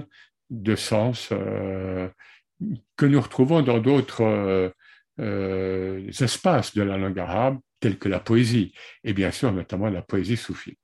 de 0.49 0.75
sens 0.75 1.29
que 1.29 3.05
nous 3.05 3.21
retrouvons 3.21 3.61
dans 3.61 3.79
d'autres 3.79 4.73
euh, 5.19 6.07
espaces 6.09 6.75
de 6.75 6.83
la 6.83 6.95
langue 6.95 7.17
arabe, 7.17 7.57
tels 7.79 7.97
que 7.97 8.07
la 8.07 8.19
poésie, 8.19 8.73
et 9.03 9.13
bien 9.13 9.31
sûr 9.31 9.51
notamment 9.51 9.89
la 9.89 10.03
poésie 10.03 10.37
soufie. 10.37 10.77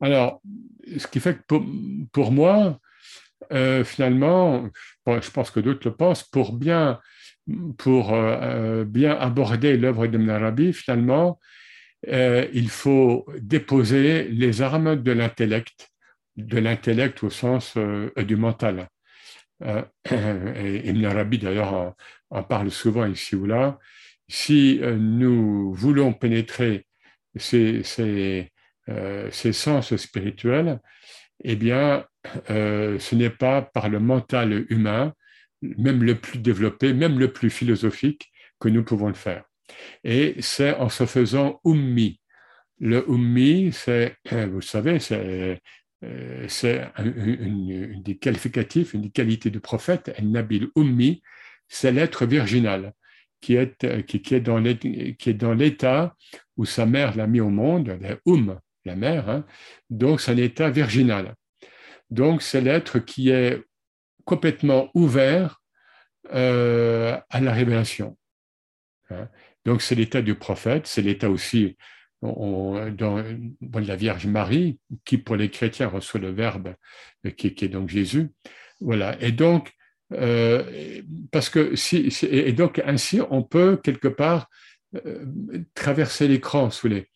Alors, 0.00 0.42
ce 0.98 1.06
qui 1.06 1.20
fait 1.20 1.36
que 1.36 1.58
pour, 2.10 2.32
moi, 2.32 2.80
euh, 3.52 3.84
finalement, 3.84 4.68
je 5.06 5.30
pense 5.30 5.50
que 5.50 5.60
d'autres 5.60 5.88
le 5.88 5.94
pensent, 5.94 6.22
pour 6.22 6.52
bien, 6.52 7.00
pour, 7.78 8.12
euh, 8.12 8.84
bien 8.84 9.16
aborder 9.16 9.76
l'œuvre 9.76 10.06
d'Ibn 10.06 10.30
Arabi, 10.30 10.72
finalement, 10.72 11.38
il 12.06 12.68
faut 12.68 13.26
déposer 13.38 14.24
les 14.24 14.60
armes 14.60 15.00
de 15.00 15.12
l'intellect, 15.12 15.88
de 16.36 16.58
l'intellect 16.58 17.22
au 17.22 17.30
sens 17.30 17.76
du 18.16 18.36
mental. 18.36 18.88
et 19.64 20.88
Ibn 20.88 21.38
d'ailleurs, 21.38 21.94
on 22.30 22.42
parle 22.42 22.72
souvent 22.72 23.06
ici 23.06 23.36
ou 23.36 23.46
là, 23.46 23.78
si 24.32 24.78
euh, 24.80 24.96
nous 24.96 25.74
voulons 25.74 26.14
pénétrer 26.14 26.86
ces, 27.36 27.82
euh, 28.88 29.28
ces, 29.30 29.52
sens 29.52 29.94
spirituels, 29.96 30.80
eh 31.44 31.56
bien, 31.56 32.04
euh, 32.50 32.98
ce 32.98 33.14
n'est 33.14 33.30
pas 33.30 33.62
par 33.62 33.88
le 33.88 34.00
mental 34.00 34.66
humain, 34.68 35.12
même 35.62 36.02
le 36.02 36.16
plus 36.16 36.38
développé, 36.38 36.92
même 36.92 37.18
le 37.18 37.32
plus 37.32 37.50
philosophique, 37.50 38.30
que 38.60 38.68
nous 38.68 38.84
pouvons 38.84 39.08
le 39.08 39.14
faire. 39.14 39.44
Et 40.04 40.36
c'est 40.40 40.74
en 40.74 40.88
se 40.88 41.06
faisant 41.06 41.60
ummi. 41.64 42.20
Le 42.78 43.04
ummi, 43.08 43.72
c'est, 43.72 44.16
vous 44.30 44.60
savez, 44.60 44.98
c'est 44.98 45.60
c'est 46.48 46.84
une, 46.98 48.02
des 48.02 48.16
qualificatifs, 48.18 48.92
une 48.92 49.02
des 49.02 49.10
qualités 49.10 49.50
du 49.50 49.60
prophète, 49.60 50.12
nabil 50.20 50.68
ummi, 50.76 51.22
c'est 51.68 51.92
l'être 51.92 52.26
virginal 52.26 52.92
qui 53.40 53.56
est, 53.56 54.04
qui, 54.06 54.34
est 54.34 54.40
dans 54.40 55.54
l'état 55.54 56.16
où 56.56 56.64
sa 56.64 56.86
mère 56.86 57.16
l'a 57.16 57.26
mis 57.26 57.40
au 57.40 57.50
monde, 57.50 57.98
la 58.00 58.16
um, 58.26 58.58
la 58.84 58.96
mère, 58.96 59.28
hein. 59.28 59.44
donc 59.90 60.20
c'est 60.20 60.32
un 60.32 60.36
état 60.36 60.70
virginal. 60.70 61.34
Donc 62.10 62.42
c'est 62.42 62.60
l'être 62.60 62.98
qui 62.98 63.30
est 63.30 63.62
complètement 64.24 64.90
ouvert 64.94 65.60
euh, 66.32 67.18
à 67.30 67.40
la 67.40 67.52
révélation. 67.52 68.16
Hein. 69.10 69.28
Donc 69.64 69.82
c'est 69.82 69.94
l'état 69.94 70.22
du 70.22 70.34
prophète, 70.34 70.86
c'est 70.86 71.02
l'état 71.02 71.30
aussi 71.30 71.76
dans, 72.22 73.24
la 73.74 73.96
Vierge 73.96 74.26
Marie, 74.26 74.78
qui 75.04 75.18
pour 75.18 75.34
les 75.34 75.50
chrétiens 75.50 75.88
reçoit 75.88 76.20
le 76.20 76.30
Verbe, 76.30 76.74
qui, 77.36 77.54
qui 77.54 77.64
est 77.64 77.68
donc 77.68 77.88
Jésus. 77.88 78.30
Voilà. 78.80 79.20
Et 79.20 79.32
donc 79.32 79.72
euh, 80.14 81.02
parce 81.30 81.48
que 81.48 81.76
si, 81.76 82.12
et 82.22 82.52
donc 82.52 82.80
ainsi, 82.84 83.20
on 83.30 83.42
peut 83.42 83.76
quelque 83.82 84.08
part 84.08 84.48
euh, 84.94 85.24
traverser 85.74 86.28
l'écran, 86.28 86.70
sous 86.70 86.88
les. 86.88 87.06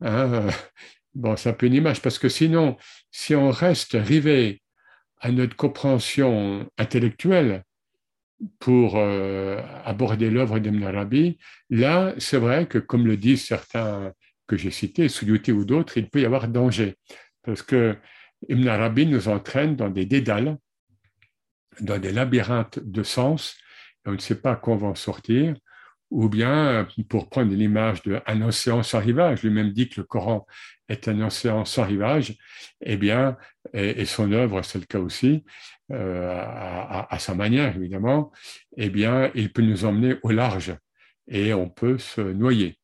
Hein, 0.00 0.48
bon, 1.14 1.36
c'est 1.36 1.50
un 1.50 1.52
peu 1.52 1.66
une 1.66 1.74
image, 1.74 2.02
parce 2.02 2.18
que 2.18 2.28
sinon, 2.28 2.76
si 3.10 3.34
on 3.34 3.50
reste 3.50 3.96
rivé 3.98 4.62
à 5.20 5.30
notre 5.32 5.56
compréhension 5.56 6.68
intellectuelle 6.78 7.64
pour 8.60 8.96
euh, 8.96 9.60
aborder 9.84 10.30
l'œuvre 10.30 10.58
d'Ibn 10.58 10.84
Arabi, 10.84 11.38
là, 11.70 12.14
c'est 12.18 12.38
vrai 12.38 12.66
que, 12.66 12.78
comme 12.78 13.06
le 13.06 13.16
disent 13.16 13.44
certains 13.44 14.12
que 14.46 14.56
j'ai 14.56 14.70
cités, 14.70 15.08
Suyuti 15.08 15.52
ou 15.52 15.64
d'autres, 15.64 15.98
il 15.98 16.08
peut 16.08 16.20
y 16.20 16.24
avoir 16.24 16.48
danger, 16.48 16.96
parce 17.42 17.62
que 17.62 17.96
Ibn 18.48 18.68
Arabi 18.68 19.06
nous 19.06 19.28
entraîne 19.28 19.74
dans 19.74 19.90
des 19.90 20.06
dédales 20.06 20.56
dans 21.80 21.98
des 21.98 22.12
labyrinthes 22.12 22.78
de 22.78 23.02
sens, 23.02 23.56
et 24.04 24.10
on 24.10 24.12
ne 24.12 24.18
sait 24.18 24.40
pas 24.40 24.56
quand 24.56 24.72
on 24.72 24.76
va 24.76 24.86
en 24.88 24.94
sortir, 24.94 25.54
ou 26.10 26.28
bien, 26.28 26.86
pour 27.08 27.28
prendre 27.28 27.52
l'image 27.52 28.02
d'un 28.02 28.42
océan 28.42 28.82
sans 28.82 29.00
rivage, 29.00 29.42
lui-même 29.42 29.72
dit 29.72 29.88
que 29.88 30.00
le 30.00 30.06
Coran 30.06 30.46
est 30.88 31.08
un 31.08 31.20
océan 31.20 31.64
sans 31.64 31.84
rivage, 31.84 32.36
eh 32.80 32.96
bien, 32.96 33.36
et, 33.74 34.04
son 34.06 34.32
œuvre, 34.32 34.62
c'est 34.62 34.78
le 34.78 34.86
cas 34.86 35.00
aussi, 35.00 35.44
euh, 35.92 36.34
à, 36.38 37.18
sa 37.18 37.34
manière 37.34 37.76
évidemment, 37.76 38.32
eh 38.76 38.90
bien, 38.90 39.30
il 39.34 39.52
peut 39.52 39.62
nous 39.62 39.84
emmener 39.84 40.16
au 40.22 40.30
large 40.30 40.74
et 41.28 41.52
on 41.54 41.68
peut 41.68 41.98
se 41.98 42.20
noyer. 42.20 42.78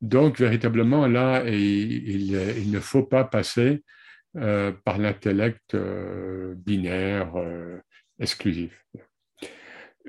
Donc, 0.00 0.38
véritablement, 0.38 1.06
là, 1.06 1.44
il, 1.46 2.70
ne 2.70 2.80
faut 2.80 3.04
pas 3.04 3.24
passer 3.24 3.84
euh, 4.36 4.72
par 4.84 4.98
l'intellect 4.98 5.74
euh, 5.74 6.54
binaire, 6.56 7.32
exclusif. 8.18 8.84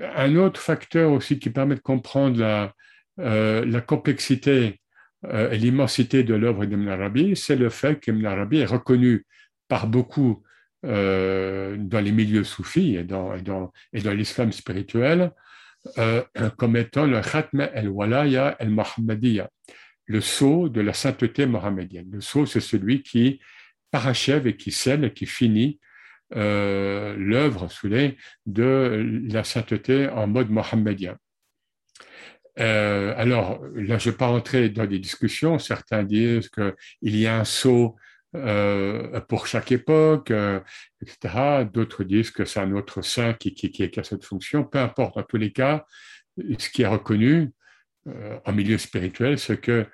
Un 0.01 0.36
autre 0.36 0.60
facteur 0.60 1.12
aussi 1.12 1.39
qui 1.39 1.49
permet 1.49 1.75
de 1.75 1.79
comprendre 1.79 2.39
la, 2.39 2.73
euh, 3.19 3.82
complexité 3.82 4.79
euh, 5.25 5.51
et 5.51 5.58
l'immensité 5.58 6.23
de 6.23 6.34
l'œuvre 6.34 6.65
d'Ibn 6.65 6.88
Arabi, 6.88 7.36
c'est 7.36 7.56
le 7.56 7.69
fait 7.69 7.99
qu'Ibn 7.99 8.25
Arabi 8.25 8.58
est 8.60 8.65
reconnu 8.65 9.25
par 9.67 9.88
beaucoup 9.88 10.43
euh, 10.86 11.77
dans 11.77 12.01
les 12.01 12.12
milieux 12.12 12.43
soufis 12.43 12.95
et 12.95 13.03
dans, 13.03 13.71
l'islam 13.93 14.51
spirituel 14.51 15.32
comme 16.58 16.77
étant 16.77 17.06
le 17.06 17.19
Khatm 17.19 17.60
el-Walaya 17.73 18.56
el-Muhammadiyya, 18.60 19.49
le 20.06 20.21
sceau 20.21 20.69
de 20.69 20.79
la 20.79 20.93
sainteté 20.93 21.45
mohammedienne. 21.45 22.10
Le 22.10 22.21
sceau, 22.21 22.45
c'est 22.45 22.62
celui 22.62 23.03
qui 23.03 23.41
parachève 23.91 24.47
et 24.47 24.56
qui 24.56 24.71
scelle 24.71 25.03
et 25.03 25.13
qui 25.13 25.25
finit 25.25 25.79
euh, 26.35 27.15
l'œuvre 27.17 27.67
de 28.45 29.27
la 29.31 29.43
sainteté 29.43 30.09
en 30.09 30.27
mode 30.27 30.49
mohammedien. 30.49 31.17
Euh, 32.59 33.13
alors, 33.17 33.63
là, 33.75 33.97
je 33.97 34.09
ne 34.09 34.11
vais 34.11 34.17
pas 34.17 34.27
rentrer 34.27 34.69
dans 34.69 34.85
des 34.85 34.99
discussions. 34.99 35.59
Certains 35.59 36.03
disent 36.03 36.49
qu'il 36.49 37.17
y 37.17 37.27
a 37.27 37.39
un 37.39 37.43
sceau 37.43 37.95
euh, 38.35 39.19
pour 39.21 39.45
chaque 39.47 39.71
époque, 39.71 40.31
etc. 41.01 41.65
D'autres 41.71 42.03
disent 42.03 42.31
que 42.31 42.45
c'est 42.45 42.59
un 42.59 42.71
autre 42.73 43.01
saint 43.01 43.33
qui, 43.33 43.53
qui, 43.53 43.69
qui, 43.71 43.99
a 43.99 44.03
cette 44.03 44.25
fonction. 44.25 44.63
Peu 44.63 44.79
importe, 44.79 45.17
en 45.17 45.23
tous 45.23 45.37
les 45.37 45.51
cas, 45.51 45.85
ce 46.37 46.69
qui 46.69 46.81
est 46.81 46.87
reconnu 46.87 47.51
en 48.45 48.51
milieu 48.51 48.77
spirituel, 48.77 49.37
c'est 49.39 49.59
que 49.61 49.85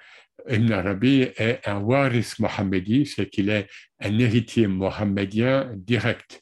Ibn 0.48 0.72
Arabi 0.72 1.22
est 1.38 1.62
un 1.66 1.80
waris 1.80 2.34
mohammedi, 2.40 3.06
c'est 3.06 3.30
qu'il 3.30 3.50
est 3.50 3.68
un 4.00 4.18
héritier 4.20 4.68
mohammedien 4.68 5.72
direct. 5.76 6.42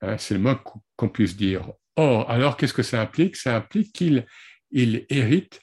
Hein, 0.00 0.16
c'est 0.18 0.34
le 0.34 0.40
moins 0.40 0.62
qu'on 0.96 1.08
puisse 1.08 1.36
dire. 1.36 1.72
Or, 1.96 2.30
alors 2.30 2.56
qu'est-ce 2.56 2.74
que 2.74 2.82
ça 2.82 3.00
implique? 3.00 3.36
Ça 3.36 3.56
implique 3.56 3.92
qu'il 3.92 4.26
il 4.70 5.06
hérite 5.08 5.60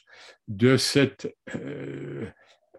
de 0.47 0.77
cette, 0.77 1.33
euh, 1.55 2.25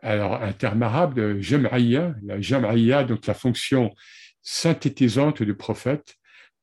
alors 0.01 0.43
un 0.43 0.53
terme 0.53 0.83
arabe 0.83 1.15
de 1.15 1.41
jam'aya, 1.41 2.15
la 2.23 2.41
jam'aya, 2.41 3.05
donc 3.05 3.27
la 3.27 3.35
fonction 3.35 3.95
synthétisante 4.41 5.43
du 5.43 5.55
prophète, 5.55 6.17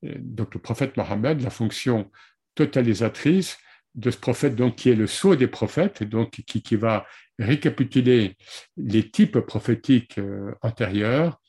euh, 0.05 0.13
donc 0.17 0.53
le 0.53 0.59
prophète 0.59 0.97
Mohammed, 0.97 1.41
la 1.41 1.49
fonction 1.49 2.11
totalisatrice 2.55 3.57
de 3.95 4.11
ce 4.11 4.17
prophète, 4.17 4.55
donc 4.55 4.75
qui 4.75 4.89
est 4.89 4.95
le 4.95 5.07
sceau 5.07 5.35
des 5.35 5.47
prophètes, 5.47 6.03
donc 6.03 6.31
qui, 6.31 6.61
qui 6.61 6.75
va 6.75 7.05
récapituler 7.39 8.35
les 8.77 9.09
types 9.09 9.39
prophétiques 9.39 10.17
euh, 10.17 10.53
antérieurs 10.61 11.39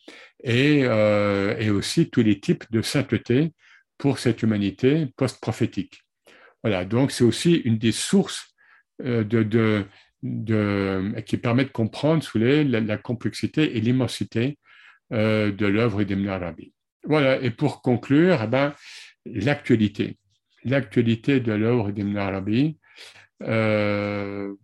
et, 0.43 0.83
euh, 0.85 1.57
et, 1.59 1.71
aussi 1.71 2.09
tous 2.09 2.23
les 2.23 2.41
types 2.41 2.65
de 2.71 2.81
sainteté 2.81 3.53
pour 3.99 4.19
cette 4.19 4.43
humanité 4.43 5.09
post-prophétique. 5.17 6.03
Voilà, 6.63 6.85
donc 6.85 7.11
c'est 7.11 7.25
aussi 7.25 7.57
une 7.57 7.79
des 7.79 7.93
sources 7.93 8.55
euh, 9.03 9.25
de, 9.25 9.43
de, 9.43 9.85
de, 10.23 11.15
qui 11.27 11.37
permet 11.37 11.65
de 11.65 11.71
comprendre 11.71 12.23
sous 12.23 12.39
les, 12.39 12.65
la, 12.65 12.97
complexité 12.97 13.77
et 13.77 13.81
l'immensité 13.81 14.59
de 15.11 15.67
l'œuvre 15.67 16.05
d'Ibn 16.05 16.29
Arabi. 16.29 16.73
Voilà, 17.05 17.41
et 17.43 17.51
pour 17.51 17.83
conclure, 17.83 18.43
eh 18.45 18.47
ben, 18.47 18.75
l'actualité. 19.27 20.20
L'actualité 20.65 21.41
de 21.41 21.53
l'œuvre 21.53 21.91
d'Ibn 21.91 22.17
Arabi. 22.17 22.79
Euh, 23.43 24.55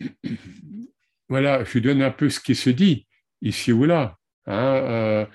voilà, 1.28 1.64
je 1.64 1.78
donne 1.78 2.02
un 2.02 2.10
peu 2.10 2.28
ce 2.30 2.40
qui 2.40 2.54
se 2.54 2.70
dit 2.70 3.06
ici 3.42 3.72
ou 3.72 3.84
là. 3.84 4.16
Hein, 4.46 4.76
euh, 4.76 5.26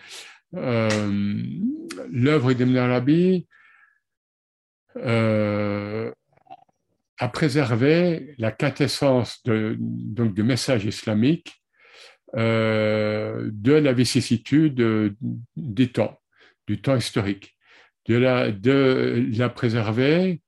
euh, 0.55 1.43
l'œuvre 2.11 2.53
d'Ibn 2.53 2.77
Arabi 2.77 3.47
a 7.17 7.27
préservé 7.29 8.35
la 8.37 8.51
quintessence 8.51 9.41
donc, 9.45 10.33
du 10.33 10.43
message 10.43 10.85
islamique 10.85 11.63
de 12.33 13.71
la 13.71 13.93
vicissitude 13.93 15.15
du 15.55 15.91
temps, 15.91 16.19
du 16.67 16.81
temps 16.81 16.97
historique 16.97 17.55
de 18.07 18.15
la, 18.15 18.51
de 18.51 19.27
la 19.35 19.49
préserver, 19.49 20.41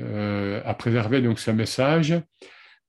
euh, 0.00 0.60
à 0.64 0.74
préserver 0.74 1.20
donc 1.20 1.38
ce 1.38 1.50
message 1.50 2.14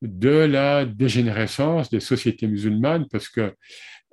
de 0.01 0.29
la 0.29 0.85
dégénérescence 0.85 1.89
des 1.89 1.99
sociétés 1.99 2.47
musulmanes, 2.47 3.07
parce 3.11 3.29
que 3.29 3.53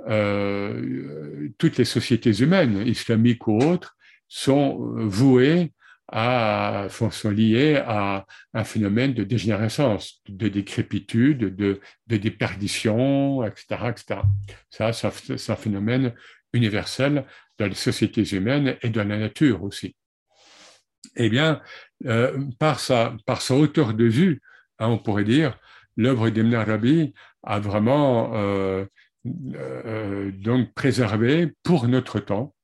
euh, 0.08 1.48
toutes 1.58 1.76
les 1.76 1.84
sociétés 1.84 2.40
humaines, 2.40 2.86
islamiques 2.86 3.46
ou 3.46 3.58
autres, 3.58 3.96
sont 4.28 4.76
vouées 4.96 5.72
à, 6.08 6.86
sont 6.90 7.30
liées 7.30 7.76
à 7.76 8.26
un 8.52 8.64
phénomène 8.64 9.14
de 9.14 9.24
dégénérescence, 9.24 10.22
de 10.28 10.48
décrépitude, 10.48 11.54
de, 11.56 11.80
de 12.06 12.16
déperdition, 12.16 13.44
etc., 13.44 13.64
etc. 13.90 14.20
Ça, 14.70 14.92
c'est 14.92 15.52
un 15.52 15.56
phénomène 15.56 16.12
universel 16.52 17.24
dans 17.62 17.68
les 17.68 17.74
sociétés 17.74 18.24
humaines 18.34 18.76
et 18.82 18.90
dans 18.90 19.06
la 19.06 19.18
nature 19.18 19.62
aussi. 19.62 19.94
Eh 21.14 21.30
bien, 21.30 21.60
euh, 22.06 22.36
par, 22.58 22.80
sa, 22.80 23.16
par 23.24 23.40
sa 23.40 23.54
hauteur 23.54 23.94
de 23.94 24.04
vue, 24.04 24.40
hein, 24.80 24.88
on 24.88 24.98
pourrait 24.98 25.24
dire, 25.24 25.56
l'œuvre 25.96 26.28
d'Ibn 26.30 26.54
Arabi 26.54 27.14
a 27.44 27.60
vraiment 27.60 28.34
euh, 28.34 28.84
euh, 29.54 30.32
donc 30.32 30.74
préservé 30.74 31.52
pour 31.62 31.86
notre 31.86 32.18
temps 32.18 32.54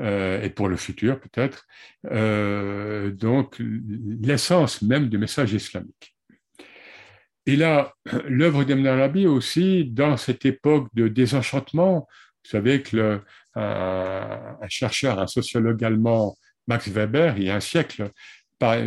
et 0.00 0.48
pour 0.50 0.68
le 0.68 0.76
futur 0.76 1.20
peut-être, 1.20 1.66
donc 3.16 3.60
l'essence 4.22 4.80
même 4.80 5.10
du 5.10 5.18
message 5.18 5.52
islamique. 5.52 6.16
Et 7.44 7.56
là, 7.56 7.92
l'œuvre 8.26 8.64
d'Ibn 8.64 8.86
Arabi 8.86 9.26
aussi, 9.26 9.84
dans 9.84 10.16
cette 10.16 10.46
époque 10.46 10.88
de 10.94 11.08
désenchantement, 11.08 12.08
vous 12.44 12.50
savez 12.50 12.82
que 12.82 13.20
un, 13.54 14.68
chercheur, 14.68 15.18
un 15.18 15.26
sociologue 15.26 15.82
allemand, 15.84 16.36
Max 16.66 16.88
Weber, 16.88 17.36
il 17.36 17.44
y 17.44 17.50
a 17.50 17.56
un 17.56 17.60
siècle, 17.60 18.10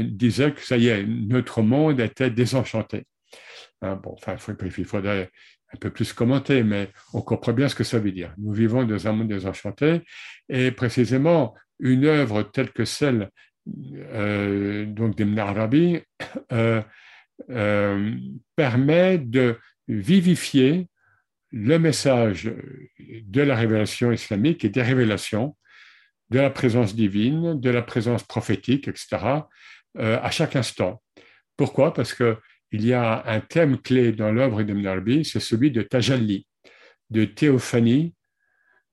disait 0.01 0.53
que 0.53 0.61
ça 0.61 0.77
y 0.77 0.87
est, 0.87 1.03
notre 1.03 1.61
monde 1.61 1.99
était 1.99 2.29
désenchanté. 2.29 3.05
Hein, 3.81 3.99
bon, 4.01 4.13
enfin, 4.13 4.35
il 4.77 4.85
faudrait 4.85 5.29
un 5.73 5.77
peu 5.77 5.89
plus 5.89 6.13
commenter, 6.13 6.63
mais 6.63 6.89
on 7.13 7.21
comprend 7.21 7.53
bien 7.53 7.67
ce 7.67 7.75
que 7.75 7.83
ça 7.83 7.99
veut 7.99 8.11
dire. 8.11 8.33
Nous 8.37 8.53
vivons 8.53 8.83
dans 8.83 9.07
un 9.07 9.11
monde 9.11 9.27
désenchanté, 9.27 10.01
et 10.49 10.71
précisément 10.71 11.55
une 11.79 12.05
œuvre 12.05 12.43
telle 12.43 12.71
que 12.71 12.85
celle 12.85 13.29
euh, 14.13 14.85
donc 14.85 15.15
d'Ibn 15.15 15.39
Arabi 15.39 15.99
euh, 16.51 16.81
euh, 17.49 18.15
permet 18.55 19.17
de 19.17 19.57
vivifier 19.87 20.87
le 21.53 21.77
message 21.77 22.51
de 22.99 23.41
la 23.41 23.55
révélation 23.55 24.11
islamique 24.11 24.65
et 24.65 24.69
des 24.69 24.81
révélations, 24.81 25.55
de 26.31 26.39
la 26.39 26.49
présence 26.49 26.95
divine, 26.95 27.59
de 27.59 27.69
la 27.69 27.83
présence 27.83 28.23
prophétique, 28.23 28.87
etc., 28.87 29.17
euh, 29.99 30.19
à 30.19 30.31
chaque 30.31 30.55
instant. 30.55 31.03
Pourquoi? 31.55 31.93
Parce 31.93 32.15
qu'il 32.15 32.37
y 32.71 32.91
a 32.91 33.23
un 33.27 33.39
thème 33.39 33.77
clé 33.77 34.13
dans 34.13 34.31
l'œuvre 34.31 34.63
de 34.63 34.87
Arabi, 34.87 35.23
c'est 35.23 35.39
celui 35.39 35.69
de 35.69 35.83
tajalli, 35.83 36.47
de 37.11 37.25
théophanie, 37.25 38.15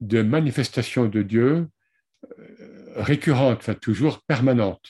de 0.00 0.20
manifestation 0.20 1.06
de 1.06 1.22
Dieu 1.22 1.66
euh, 2.38 2.92
récurrente, 2.96 3.60
enfin 3.60 3.74
toujours 3.74 4.20
permanente, 4.26 4.84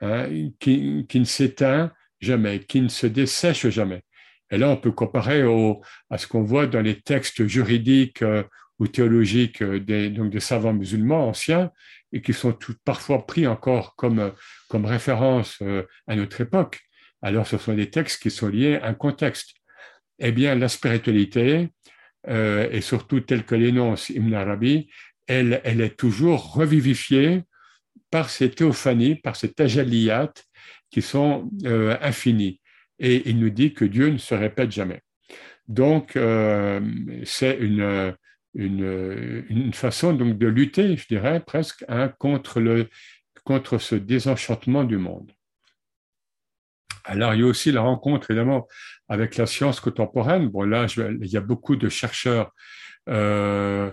hein, 0.00 0.28
qui 0.60 1.04
ne 1.12 1.24
s'éteint 1.24 1.92
jamais, 2.20 2.60
qui 2.60 2.80
ne 2.80 2.88
se 2.88 3.08
dessèche 3.08 3.66
jamais. 3.70 4.04
Et 4.52 4.58
là, 4.58 4.68
on 4.68 4.76
peut 4.76 4.92
comparer 4.92 5.42
à 6.10 6.18
ce 6.18 6.26
qu'on 6.26 6.42
voit 6.42 6.66
dans 6.66 6.82
les 6.82 7.00
textes 7.00 7.46
juridiques 7.46 8.20
euh, 8.20 8.44
ou 8.78 8.86
théologiques 8.86 9.62
euh, 9.62 9.80
des, 9.80 10.10
donc 10.10 10.30
des 10.30 10.40
savants 10.40 10.74
musulmans 10.74 11.28
anciens 11.28 11.70
et 12.12 12.20
qui 12.20 12.34
sont 12.34 12.54
parfois 12.84 13.26
pris 13.26 13.46
encore 13.46 13.96
comme, 13.96 14.32
comme 14.68 14.84
référence 14.84 15.56
euh, 15.62 15.84
à 16.06 16.16
notre 16.16 16.42
époque. 16.42 16.80
Alors, 17.22 17.46
ce 17.46 17.56
sont 17.56 17.72
des 17.72 17.88
textes 17.88 18.22
qui 18.22 18.30
sont 18.30 18.48
liés 18.48 18.76
à 18.76 18.88
un 18.88 18.94
contexte. 18.94 19.54
Eh 20.18 20.32
bien, 20.32 20.54
la 20.54 20.68
spiritualité, 20.68 21.70
et 22.28 22.80
surtout 22.80 23.20
telle 23.20 23.44
que 23.44 23.56
l'énonce 23.56 24.10
Ibn 24.10 24.34
Arabi, 24.34 24.88
elle, 25.26 25.60
est 25.64 25.96
toujours 25.96 26.52
revivifiée 26.52 27.42
par 28.10 28.28
ces 28.28 28.50
théophanies, 28.50 29.16
par 29.16 29.34
ces 29.34 29.52
tajaliyat 29.52 30.32
qui 30.90 31.02
sont 31.02 31.50
infinies 32.00 32.60
et 32.98 33.28
il 33.30 33.38
nous 33.38 33.50
dit 33.50 33.74
que 33.74 33.84
Dieu 33.84 34.10
ne 34.10 34.18
se 34.18 34.34
répète 34.34 34.70
jamais. 34.70 35.00
Donc, 35.68 36.16
euh, 36.16 36.80
c'est 37.24 37.56
une, 37.58 38.14
une, 38.54 39.72
façon 39.72 40.12
donc 40.12 40.38
de 40.38 40.46
lutter, 40.46 40.96
je 40.96 41.06
dirais 41.06 41.40
presque, 41.40 41.84
hein, 41.88 42.08
contre, 42.18 42.60
le, 42.60 42.88
contre 43.44 43.78
ce 43.78 43.94
désenchantement 43.94 44.84
du 44.84 44.98
monde. 44.98 45.32
Alors, 47.04 47.34
il 47.34 47.40
y 47.40 47.42
a 47.42 47.46
aussi 47.46 47.72
la 47.72 47.80
rencontre, 47.80 48.30
évidemment, 48.30 48.68
avec 49.08 49.36
la 49.36 49.46
science 49.46 49.80
contemporaine. 49.80 50.48
Bon, 50.48 50.62
là, 50.62 50.86
il 50.96 51.26
y 51.26 51.36
a 51.36 51.40
beaucoup 51.40 51.74
de 51.74 51.88
chercheurs 51.88 52.52
euh, 53.08 53.90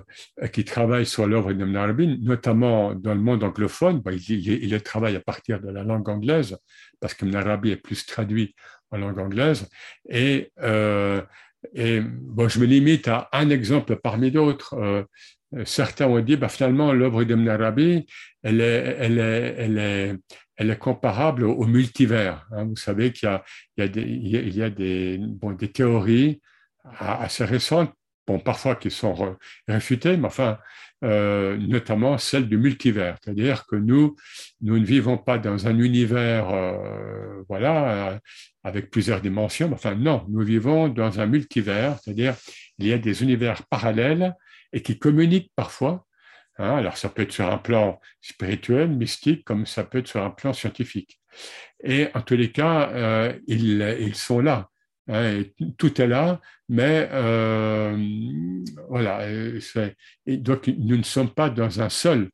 qui 0.54 0.64
travaillent 0.64 1.08
sur 1.08 1.26
l'œuvre 1.26 1.52
d'Ibn 1.52 1.76
Arabi, 1.76 2.20
notamment 2.22 2.94
dans 2.94 3.16
le 3.16 3.20
monde 3.20 3.44
anglophone. 3.44 4.04
il, 4.12 4.64
il, 4.64 4.82
travaille 4.84 5.16
à 5.16 5.20
partir 5.20 5.60
de 5.60 5.70
la 5.70 5.84
langue 5.84 6.08
anglaise, 6.08 6.58
parce 7.00 7.16
qu'Ibn 7.16 7.36
Arabi 7.36 7.72
est 7.72 7.78
plus 7.78 8.06
traduit 8.06 8.54
en 8.92 8.98
langue 8.98 9.20
anglaise. 9.20 9.68
Et, 10.10 10.52
euh, 10.62 11.22
et 11.74 12.00
bon, 12.02 12.48
je 12.48 12.60
me 12.60 12.66
limite 12.66 13.08
à 13.08 13.30
un 13.32 13.50
exemple 13.50 13.98
parmi 13.98 14.32
d'autres. 14.32 14.76
Euh, 14.76 15.04
certains 15.66 16.08
ont 16.08 16.20
dit, 16.20 16.38
bah, 16.38 16.50
finalement, 16.50 16.94
l'œuvre 16.94 17.24
d'Ibn 17.24 17.48
Arabi, 17.50 18.06
elle 18.44 18.62
est, 18.62 18.96
elle 19.00 19.20
est, 19.20 19.56
elle 19.58 19.78
est, 19.78 20.16
elle 20.56 20.70
est 20.70 20.78
comparable 20.78 21.44
au 21.44 21.66
multivers. 21.66 22.46
Hein. 22.52 22.66
Vous 22.66 22.76
savez 22.76 23.12
qu'il 23.12 23.28
y 23.28 23.32
a, 23.32 23.44
il 23.78 23.82
y 23.82 23.84
a 23.84 23.88
des, 23.88 24.02
il 24.02 24.56
y 24.58 24.64
a 24.64 24.70
des, 24.70 25.18
bon, 25.20 25.52
des 25.52 25.72
théories 25.72 26.42
assez 27.00 27.46
récentes, 27.46 27.94
bon, 28.26 28.40
parfois 28.40 28.76
qui 28.76 28.92
sont 28.92 29.38
réfutées, 29.68 30.18
mais 30.18 30.28
enfin, 30.28 30.58
euh, 31.02 31.56
notamment 31.56 32.18
celle 32.18 32.50
du 32.50 32.58
multivers, 32.58 33.18
c'est-à-dire 33.24 33.66
que 33.68 33.78
nous, 33.78 34.18
nous 34.60 34.78
ne 34.78 34.86
vivons 34.86 35.18
pas 35.18 35.38
dans 35.38 35.66
un 35.66 35.80
univers, 35.80 36.50
euh, 36.50 37.42
voilà, 37.48 38.12
euh, 38.12 38.20
avec 38.66 38.90
plusieurs 38.92 39.22
dimensions. 39.22 39.72
Enfin, 39.72 39.96
non, 39.96 40.26
nous 40.28 40.42
vivons 40.42 40.90
dans 40.90 41.22
un 41.22 41.26
multivers, 41.26 41.98
c'est-à-dire 42.00 42.36
il 42.80 42.88
y 42.88 42.92
a 42.92 42.98
des 42.98 43.24
univers 43.24 43.66
parallèles 43.68 44.36
et 44.74 44.82
qui 44.82 45.00
communiquent 45.00 45.54
parfois. 45.56 46.06
Hein. 46.58 46.76
alors, 46.76 46.98
ça 46.98 47.08
peut 47.08 47.22
être 47.22 47.32
sur 47.32 47.50
un 47.50 47.58
plan 47.58 48.02
spirituel, 48.20 48.90
mystique, 48.90 49.46
comme 49.46 49.66
ça 49.66 49.86
peut 49.86 50.00
être 50.00 50.08
sur 50.10 50.22
un 50.22 50.32
plan 50.32 50.52
scientifique. 50.52 51.22
Et 51.82 52.08
en 52.14 52.22
tous 52.22 52.36
les 52.36 52.52
cas, 52.52 53.32
ils, 53.48 53.98
ils 54.02 54.16
sont 54.16 54.42
là. 54.42 54.70
Hein, 55.12 55.42
tout 55.80 56.00
est 56.00 56.08
là, 56.08 56.40
mais 56.70 57.10
euh, 57.12 57.98
voilà. 58.90 59.28
Et 60.28 60.38
donc, 60.38 60.68
nous 60.68 60.98
ne 60.98 61.04
sommes 61.04 61.32
pas 61.32 61.50
dans 61.50 61.82
un 61.82 61.90
seul 61.90 62.30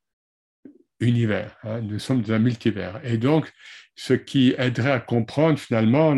univers, 1.00 1.56
hein, 1.64 1.80
nous 1.80 2.00
sommes 2.00 2.22
dans 2.22 2.34
un 2.34 2.40
multivers. 2.40 3.00
Et 3.06 3.18
donc, 3.18 3.50
ce 3.96 4.14
qui 4.14 4.54
aiderait 4.58 4.92
à 4.92 5.00
comprendre 5.00 5.58
finalement 5.58 6.13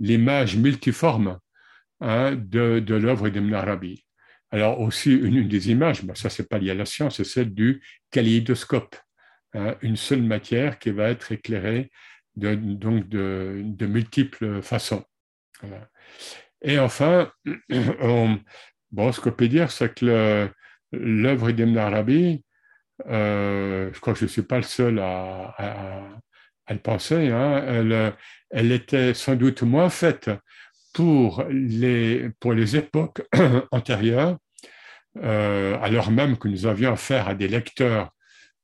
l'image 0.00 0.56
multiforme 0.56 1.38
hein, 2.00 2.34
de, 2.34 2.82
l'œuvre 2.88 3.28
d'Ibn 3.28 3.54
Arabi. 3.54 4.04
Alors 4.50 4.80
aussi, 4.80 5.12
une, 5.14 5.46
des 5.46 5.70
images, 5.70 6.02
ça 6.14 6.30
c'est 6.30 6.48
pas 6.48 6.58
lié 6.58 6.70
à 6.70 6.74
la 6.74 6.84
science, 6.84 7.18
c'est 7.18 7.24
celle 7.24 7.54
du 7.54 7.80
kaléidoscope, 8.10 8.96
une 9.82 9.96
seule 9.96 10.22
matière 10.22 10.80
qui 10.80 10.90
va 10.90 11.10
être 11.10 11.30
éclairée 11.30 11.92
de, 12.34 12.56
donc 12.56 13.08
de 13.08 13.86
multiples 13.86 14.60
façons. 14.62 15.04
Et 16.62 16.78
enfin, 16.78 17.30
bon, 18.90 19.12
ce 19.12 19.20
qu'on 19.20 19.32
peut 19.32 19.48
dire, 19.48 19.70
c'est 19.70 19.94
que 19.94 20.50
l'œuvre 20.92 21.50
d'Ibn 21.52 21.78
Arabi, 21.78 22.44
euh, 23.08 23.90
je 23.92 24.00
crois 24.00 24.12
que 24.12 24.18
je 24.18 24.24
ne 24.24 24.30
suis 24.30 24.42
pas 24.42 24.56
le 24.56 24.62
seul 24.62 24.98
à, 24.98 25.54
le 26.68 26.78
penser, 26.78 27.28
hein, 27.28 27.64
elle, 27.66 28.14
elle, 28.50 28.72
était 28.72 29.12
sans 29.14 29.34
doute 29.34 29.62
moins 29.62 29.90
faite 29.90 30.30
pour 30.92 31.44
les, 31.50 32.30
pour 32.38 32.52
les 32.52 32.76
époques 32.76 33.22
antérieures, 33.72 34.38
euh, 35.18 35.76
alors 35.80 36.10
même 36.10 36.36
que 36.36 36.46
nous 36.46 36.66
avions 36.66 36.92
affaire 36.92 37.28
à 37.28 37.34
des 37.34 37.48
lecteurs 37.48 38.10